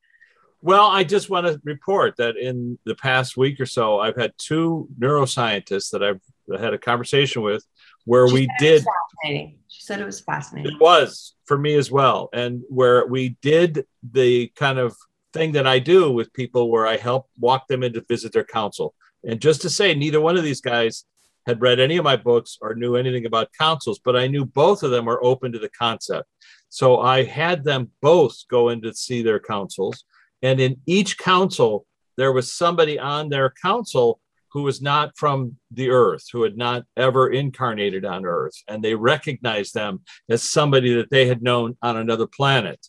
[0.61, 4.33] Well, I just want to report that in the past week or so, I've had
[4.37, 6.21] two neuroscientists that I've
[6.59, 7.65] had a conversation with
[8.07, 9.59] where She we did, fascinating.
[9.67, 10.71] She said it was fascinating.
[10.71, 14.95] it was for me as well, and where we did the kind of
[15.33, 18.45] thing that I do with people where I help walk them in to visit their
[18.45, 18.95] council.
[19.25, 21.03] And just to say, neither one of these guys
[21.45, 24.83] had read any of my books or knew anything about councils, but I knew both
[24.83, 26.29] of them were open to the concept.
[26.69, 30.05] So I had them both go in to see their councils.
[30.41, 31.85] And in each council,
[32.15, 34.19] there was somebody on their council
[34.51, 38.55] who was not from the earth, who had not ever incarnated on earth.
[38.67, 42.87] And they recognized them as somebody that they had known on another planet,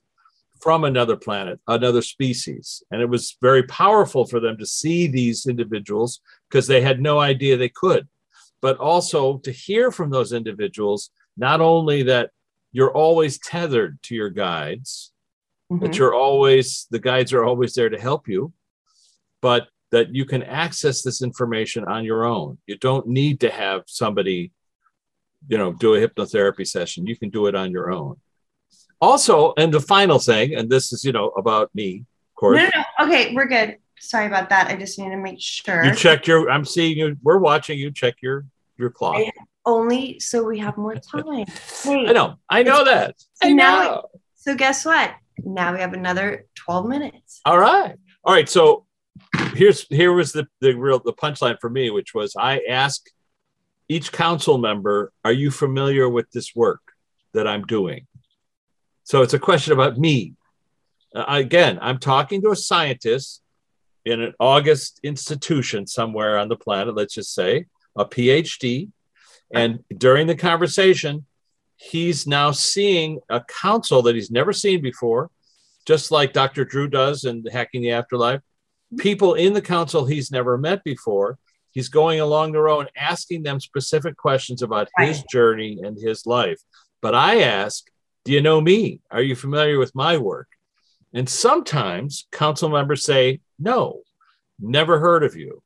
[0.60, 2.82] from another planet, another species.
[2.90, 7.18] And it was very powerful for them to see these individuals because they had no
[7.18, 8.08] idea they could
[8.60, 12.30] but also to hear from those individuals, not only that
[12.72, 15.12] you're always tethered to your guides,
[15.70, 15.84] mm-hmm.
[15.84, 18.52] that you're always, the guides are always there to help you,
[19.40, 22.58] but that you can access this information on your own.
[22.66, 24.52] You don't need to have somebody,
[25.48, 27.06] you know, do a hypnotherapy session.
[27.06, 28.16] You can do it on your own.
[29.00, 32.58] Also, and the final thing, and this is, you know, about me, of course.
[32.58, 33.06] No, no.
[33.06, 34.68] Okay, we're good sorry about that.
[34.68, 35.84] I just need to make sure.
[35.84, 36.50] You check your.
[36.50, 37.16] I'm seeing you.
[37.22, 37.90] We're watching you.
[37.90, 39.20] Check your your clock.
[39.66, 41.46] Only so we have more time.
[41.82, 42.36] Hey, I know.
[42.48, 43.14] I know that.
[43.18, 43.82] So I now.
[43.82, 44.02] Know.
[44.36, 45.12] So guess what?
[45.38, 47.40] Now we have another 12 minutes.
[47.44, 47.94] All right.
[48.24, 48.48] All right.
[48.48, 48.86] So
[49.54, 53.06] here's here was the the real the punchline for me, which was I ask
[53.88, 56.80] each council member, "Are you familiar with this work
[57.34, 58.06] that I'm doing?"
[59.04, 60.34] So it's a question about me.
[61.14, 63.40] Uh, again, I'm talking to a scientist
[64.04, 67.66] in an August institution somewhere on the planet, let's just say,
[67.96, 68.90] a PhD.
[69.52, 71.26] And during the conversation,
[71.76, 75.30] he's now seeing a council that he's never seen before,
[75.86, 76.64] just like Dr.
[76.64, 78.42] Drew does in Hacking the Afterlife.
[78.96, 81.38] People in the council he's never met before.
[81.72, 85.08] He's going along the road asking them specific questions about right.
[85.08, 86.60] his journey and his life.
[87.00, 87.84] But I ask,
[88.24, 89.00] Do you know me?
[89.10, 90.48] Are you familiar with my work?
[91.12, 94.02] And sometimes council members say, No,
[94.58, 95.62] never heard of you.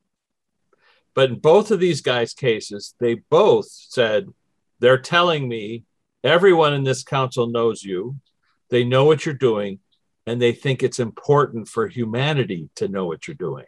[1.14, 4.28] But in both of these guys' cases, they both said,
[4.80, 5.84] They're telling me
[6.24, 8.16] everyone in this council knows you,
[8.70, 9.80] they know what you're doing,
[10.26, 13.64] and they think it's important for humanity to know what you're doing,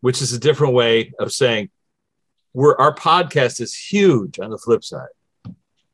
[0.00, 1.70] which is a different way of saying,
[2.52, 5.08] we're, our podcast is huge on the flip side.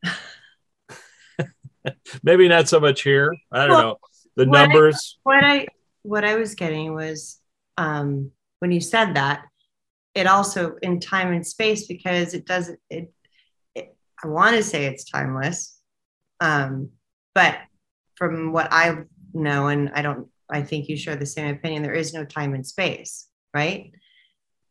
[2.23, 3.35] Maybe not so much here.
[3.51, 3.97] I don't well, know
[4.35, 5.17] the what numbers.
[5.17, 5.67] I, what I
[6.01, 7.39] what I was getting was
[7.77, 9.45] um, when you said that,
[10.13, 12.79] it also in time and space because it doesn't.
[12.89, 13.13] It,
[13.75, 15.79] it I want to say it's timeless,
[16.39, 16.89] um,
[17.33, 17.57] but
[18.15, 19.03] from what I
[19.41, 21.83] know, and I don't, I think you share the same opinion.
[21.83, 23.91] There is no time and space, right?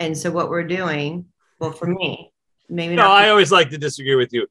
[0.00, 1.26] And so what we're doing,
[1.58, 2.32] well, for me,
[2.68, 2.96] maybe.
[2.96, 4.46] No, not I always like to disagree with you.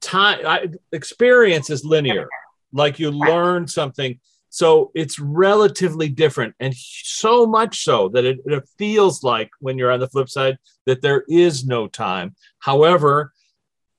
[0.00, 2.28] Time I, experience is linear.
[2.72, 3.30] Like you right.
[3.30, 9.50] learn something so it's relatively different, and so much so that it, it, feels like
[9.60, 12.34] when you're on the flip side that there is no time.
[12.58, 13.32] However,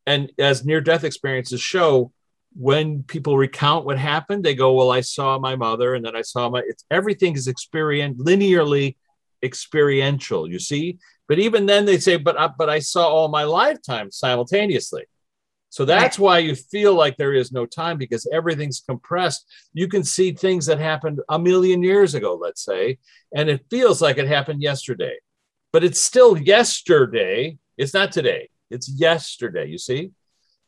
[0.08, 2.12] and as near death experiences show,
[2.56, 6.22] when people recount what happened, they go, "Well, I saw my mother, and then I
[6.22, 8.96] saw my." It's everything is experience linearly
[9.44, 10.50] experiential.
[10.50, 14.12] You see, but even then they say, "But uh, but I saw all my lifetime
[14.12, 15.04] simultaneously."
[15.70, 19.46] So that's why you feel like there is no time because everything's compressed.
[19.74, 22.98] You can see things that happened a million years ago, let's say,
[23.36, 25.18] and it feels like it happened yesterday.
[25.72, 27.60] But it's still yesterday.
[27.78, 28.50] It's not today.
[28.72, 30.12] It's yesterday, you see?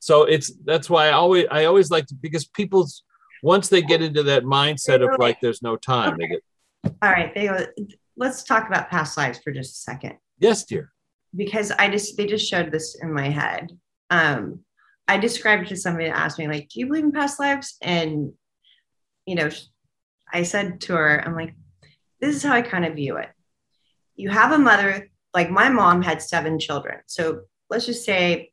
[0.01, 3.03] So it's that's why I always I always like to because people's
[3.43, 6.17] once they get into that mindset of like there's no time, okay.
[6.19, 6.43] they get
[7.01, 7.33] all right.
[7.33, 7.65] They go,
[8.17, 10.17] let's talk about past lives for just a second.
[10.39, 10.91] Yes, dear.
[11.35, 13.77] Because I just they just showed this in my head.
[14.09, 14.61] Um,
[15.07, 17.77] I described it to somebody that asked me, like, do you believe in past lives?
[17.81, 18.33] And,
[19.25, 19.49] you know,
[20.33, 21.53] I said to her, I'm like,
[22.19, 23.29] this is how I kind of view it.
[24.15, 26.99] You have a mother, like my mom had seven children.
[27.07, 28.51] So let's just say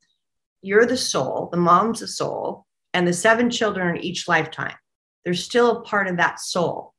[0.62, 4.74] you're the soul, the mom's the soul, and the seven children are each lifetime.
[5.24, 6.94] They're still a part of that soul.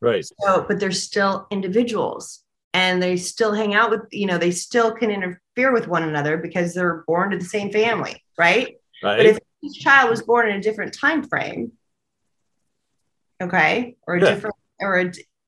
[0.00, 0.24] Right.
[0.40, 4.92] So, but they're still individuals and they still hang out with, you know, they still
[4.94, 8.76] can interfere with one another because they're born to the same family right?
[9.02, 9.16] Right.
[9.18, 11.72] But if each child was born in a different time frame,
[13.42, 14.34] okay, or a yeah.
[14.34, 15.00] different, or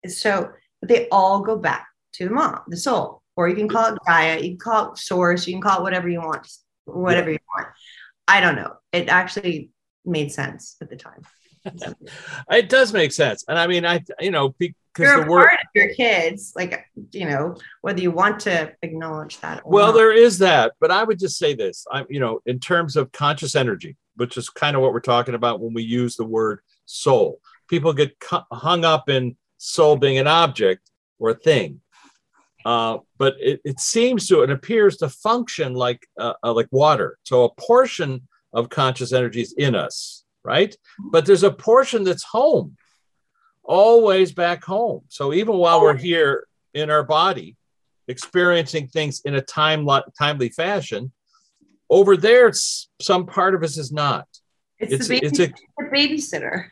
[0.05, 0.51] a, so,
[0.81, 3.99] but they all go back to the mom, the soul, or you can call it
[4.07, 6.47] Gaia, you can call it source, you can call it whatever you want,
[6.95, 7.35] whatever yeah.
[7.35, 7.69] you want.
[8.29, 8.75] I don't know.
[8.93, 9.71] It actually
[10.05, 11.23] made sense at the time.
[12.51, 14.55] it does make sense, and I mean, I you know
[14.99, 19.39] you're a word, part of your kids, like you know, whether you want to acknowledge
[19.41, 19.67] that.
[19.67, 19.95] well, not.
[19.95, 23.13] there is that, but I would just say this: I'm, you know, in terms of
[23.13, 26.61] conscious energy, which is kind of what we're talking about when we use the word
[26.87, 27.41] soul.
[27.69, 28.17] People get
[28.51, 31.80] hung up in soul being an object or a thing.
[32.65, 37.19] Uh, but it, it seems to, it appears to function like uh, uh, like water.
[37.23, 40.75] So a portion of conscious energy is in us, right?
[41.11, 42.77] But there's a portion that's home,
[43.63, 45.03] always back home.
[45.09, 47.57] So even while we're here in our body,
[48.09, 49.89] experiencing things in a time
[50.19, 51.13] timely fashion,
[51.89, 54.27] over there, it's, some part of us is not.
[54.79, 56.67] It's, it's, the, baby, it's a, a babysitter.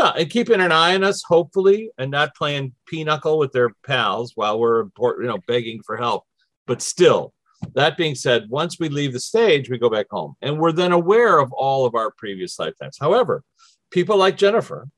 [0.00, 4.32] Well, and keeping an eye on us, hopefully, and not playing pinochle with their pals
[4.34, 6.24] while we're you know begging for help.
[6.66, 7.34] But still,
[7.74, 10.92] that being said, once we leave the stage, we go back home, and we're then
[10.92, 12.96] aware of all of our previous lifetimes.
[12.98, 13.42] However,
[13.90, 14.88] people like Jennifer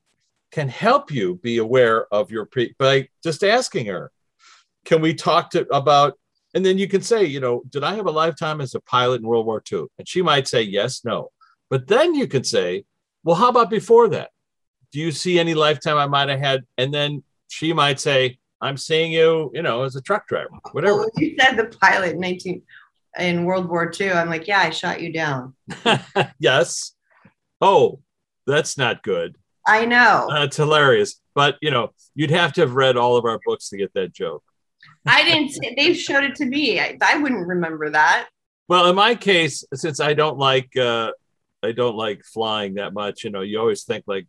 [0.52, 4.12] can help you be aware of your pre by just asking her,
[4.84, 6.16] "Can we talk to about?"
[6.54, 9.20] And then you can say, you know, did I have a lifetime as a pilot
[9.20, 9.86] in World War II?
[9.98, 11.32] And she might say yes, no.
[11.70, 12.84] But then you can say,
[13.24, 14.30] well, how about before that?
[14.92, 16.64] Do you see any lifetime I might have had?
[16.78, 20.98] And then she might say, I'm seeing you, you know, as a truck driver, whatever.
[20.98, 22.62] Well, you said the pilot in 19
[23.18, 24.12] in World War II.
[24.12, 25.54] I'm like, yeah, I shot you down.
[26.38, 26.92] yes.
[27.60, 28.00] Oh,
[28.46, 29.36] that's not good.
[29.66, 30.28] I know.
[30.30, 31.20] That's hilarious.
[31.34, 34.12] But you know, you'd have to have read all of our books to get that
[34.12, 34.44] joke.
[35.06, 35.76] I didn't.
[35.76, 36.80] They showed it to me.
[36.80, 38.28] I, I wouldn't remember that.
[38.68, 41.12] Well, in my case, since I don't like uh,
[41.62, 44.26] I don't like flying that much, you know, you always think like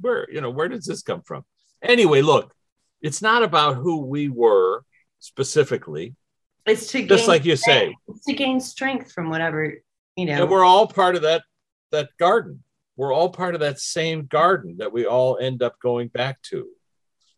[0.00, 1.44] where you know where does this come from?
[1.82, 2.52] Anyway look
[3.00, 4.82] it's not about who we were
[5.18, 6.14] specifically.
[6.64, 7.96] It's to just like you say.
[8.08, 9.74] it's to gain strength from whatever
[10.16, 10.42] you know.
[10.42, 11.42] And we're all part of that
[11.92, 12.62] that garden.
[12.96, 16.66] We're all part of that same garden that we all end up going back to.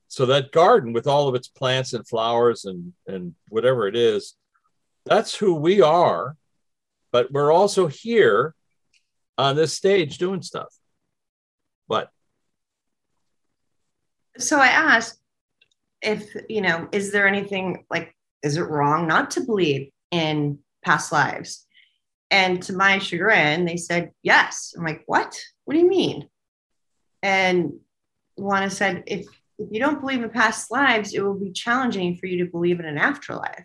[0.07, 4.35] So that garden with all of its plants and flowers and and whatever it is
[5.05, 6.37] that's who we are.
[7.11, 8.55] But we're also here
[9.39, 10.69] on this stage doing stuff.
[11.89, 12.11] But
[14.39, 15.21] so I asked
[16.03, 21.13] if, you know, is there anything like, is it wrong not to believe in past
[21.13, 21.67] lives?
[22.31, 24.75] And to my chagrin, they said yes.
[24.77, 25.37] I'm like, what?
[25.65, 26.29] What do you mean?
[27.23, 27.73] And
[28.39, 29.27] Luana said, if,
[29.59, 32.79] if you don't believe in past lives, it will be challenging for you to believe
[32.79, 33.65] in an afterlife.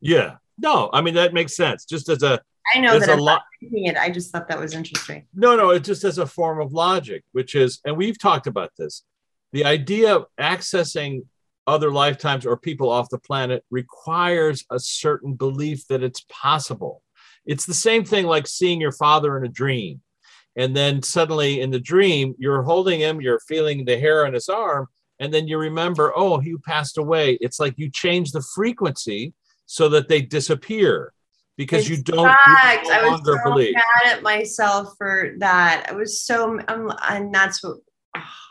[0.00, 0.36] Yeah.
[0.58, 1.84] No, I mean, that makes sense.
[1.84, 2.40] Just as a,
[2.74, 3.96] I know that I'm lo- it.
[3.96, 5.26] I just thought that was interesting.
[5.34, 8.70] No, no, it just as a form of logic, which is, and we've talked about
[8.78, 9.02] this
[9.52, 11.22] the idea of accessing
[11.66, 17.02] other lifetimes or people off the planet requires a certain belief that it's possible.
[17.44, 20.00] It's the same thing like seeing your father in a dream.
[20.56, 24.48] And then suddenly in the dream, you're holding him, you're feeling the hair on his
[24.48, 24.88] arm,
[25.18, 27.38] and then you remember, oh, he passed away.
[27.40, 29.34] It's like you change the frequency
[29.66, 31.12] so that they disappear
[31.56, 33.74] because you don't you no I was so believe.
[33.74, 35.86] mad at myself for that.
[35.88, 37.78] I was so, um, and that's what.
[38.16, 38.45] Oh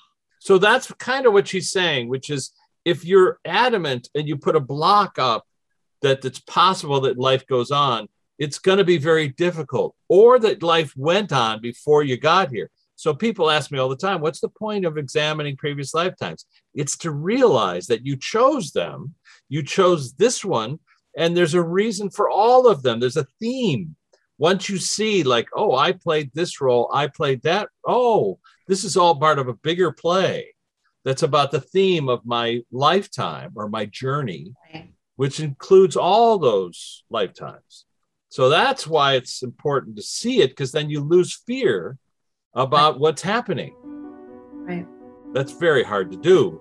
[0.46, 2.52] so that's kind of what she's saying, which is
[2.86, 5.44] if you're adamant and you put a block up
[6.04, 10.62] that it's possible that life goes on, it's going to be very difficult, or that
[10.62, 12.70] life went on before you got here.
[12.96, 16.46] So people ask me all the time, what's the point of examining previous lifetimes?
[16.76, 19.16] It's to realize that you chose them,
[19.50, 20.78] you chose this one,
[21.18, 23.00] and there's a reason for all of them.
[23.00, 23.96] There's a theme.
[24.38, 27.70] Once you see, like, oh, I played this role, I played that.
[27.84, 28.38] Oh,
[28.68, 30.56] this is all part of a bigger play
[31.04, 34.54] that's about the theme of my lifetime or my journey,
[35.16, 37.86] which includes all those lifetimes.
[38.30, 41.98] So that's why it's important to see it because then you lose fear
[42.54, 43.76] about what's happening.
[43.84, 44.88] Right.
[45.34, 46.60] That's very hard to do,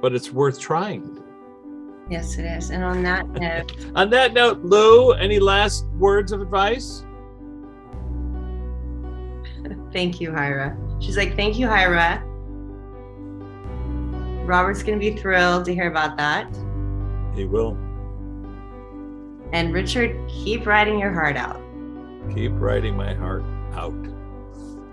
[0.00, 1.22] but it's worth trying.
[2.10, 2.70] Yes, it is.
[2.70, 7.04] And on that note, on that note, Lou, any last words of advice?
[9.92, 10.76] Thank you, Hira.
[11.00, 12.22] She's like, Thank you, Hira.
[14.44, 16.54] Robert's going to be thrilled to hear about that.
[17.34, 17.78] He will.
[19.52, 21.60] And Richard, keep writing your heart out.
[22.34, 23.94] Keep writing my heart out.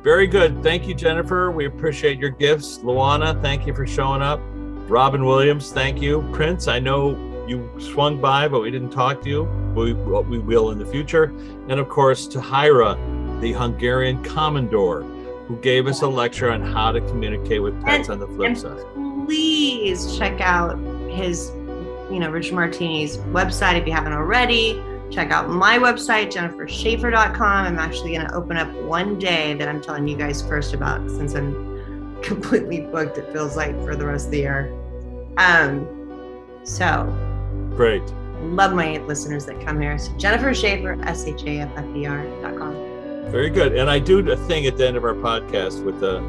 [0.04, 0.64] Very good.
[0.64, 1.52] Thank you, Jennifer.
[1.52, 2.80] We appreciate your gifts.
[2.80, 4.40] Luana, thank you for showing up.
[4.90, 6.28] Robin Williams, thank you.
[6.34, 9.44] Prince, I know you swung by, but we didn't talk to you.
[9.76, 11.26] We, we will in the future.
[11.70, 12.96] And of course, to Hira,
[13.42, 15.04] the Hungarian Komondor
[15.52, 18.56] who gave us a lecture on how to communicate with pets and, on the flip
[18.56, 18.84] side.
[19.26, 20.78] Please check out
[21.10, 21.50] his,
[22.10, 24.82] you know, Richard Martini's website if you haven't already.
[25.10, 27.66] Check out my website, jennifershaffer.com.
[27.66, 31.10] I'm actually going to open up one day that I'm telling you guys first about
[31.10, 34.74] since I'm completely booked, it feels like, for the rest of the year.
[35.36, 35.86] Um,
[36.64, 37.14] so
[37.76, 38.04] great.
[38.42, 39.98] Love my listeners that come here.
[40.00, 42.61] So Jennifer Shaffer, S H A F F E R.com.
[43.32, 43.74] Very good.
[43.76, 46.22] And I do a thing at the end of our podcast with the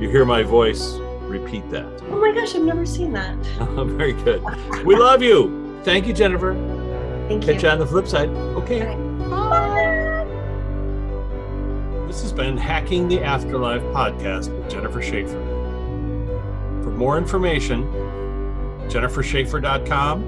[0.00, 1.86] you hear my voice, repeat that.
[2.10, 3.36] Oh my gosh, I've never seen that.
[3.70, 4.42] Very good.
[4.84, 5.80] We love you.
[5.84, 6.54] Thank you, Jennifer.
[7.28, 7.54] Thank Catch you.
[7.54, 8.28] Catch you on the flip side.
[8.30, 8.94] Okay.
[9.28, 10.26] Bye.
[12.06, 15.42] This has been Hacking the Afterlife podcast with Jennifer Shaffer.
[16.82, 17.84] For more information,
[18.88, 20.22] jennifershaffer.com,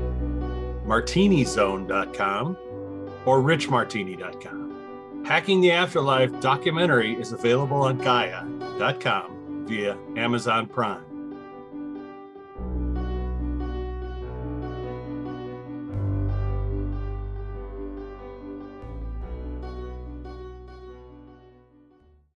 [0.87, 2.57] martinizone.com,
[3.25, 4.68] or richmartini.com.
[5.29, 11.05] Hacking the Afterlife documentary is available on Gaia.com via Amazon Prime.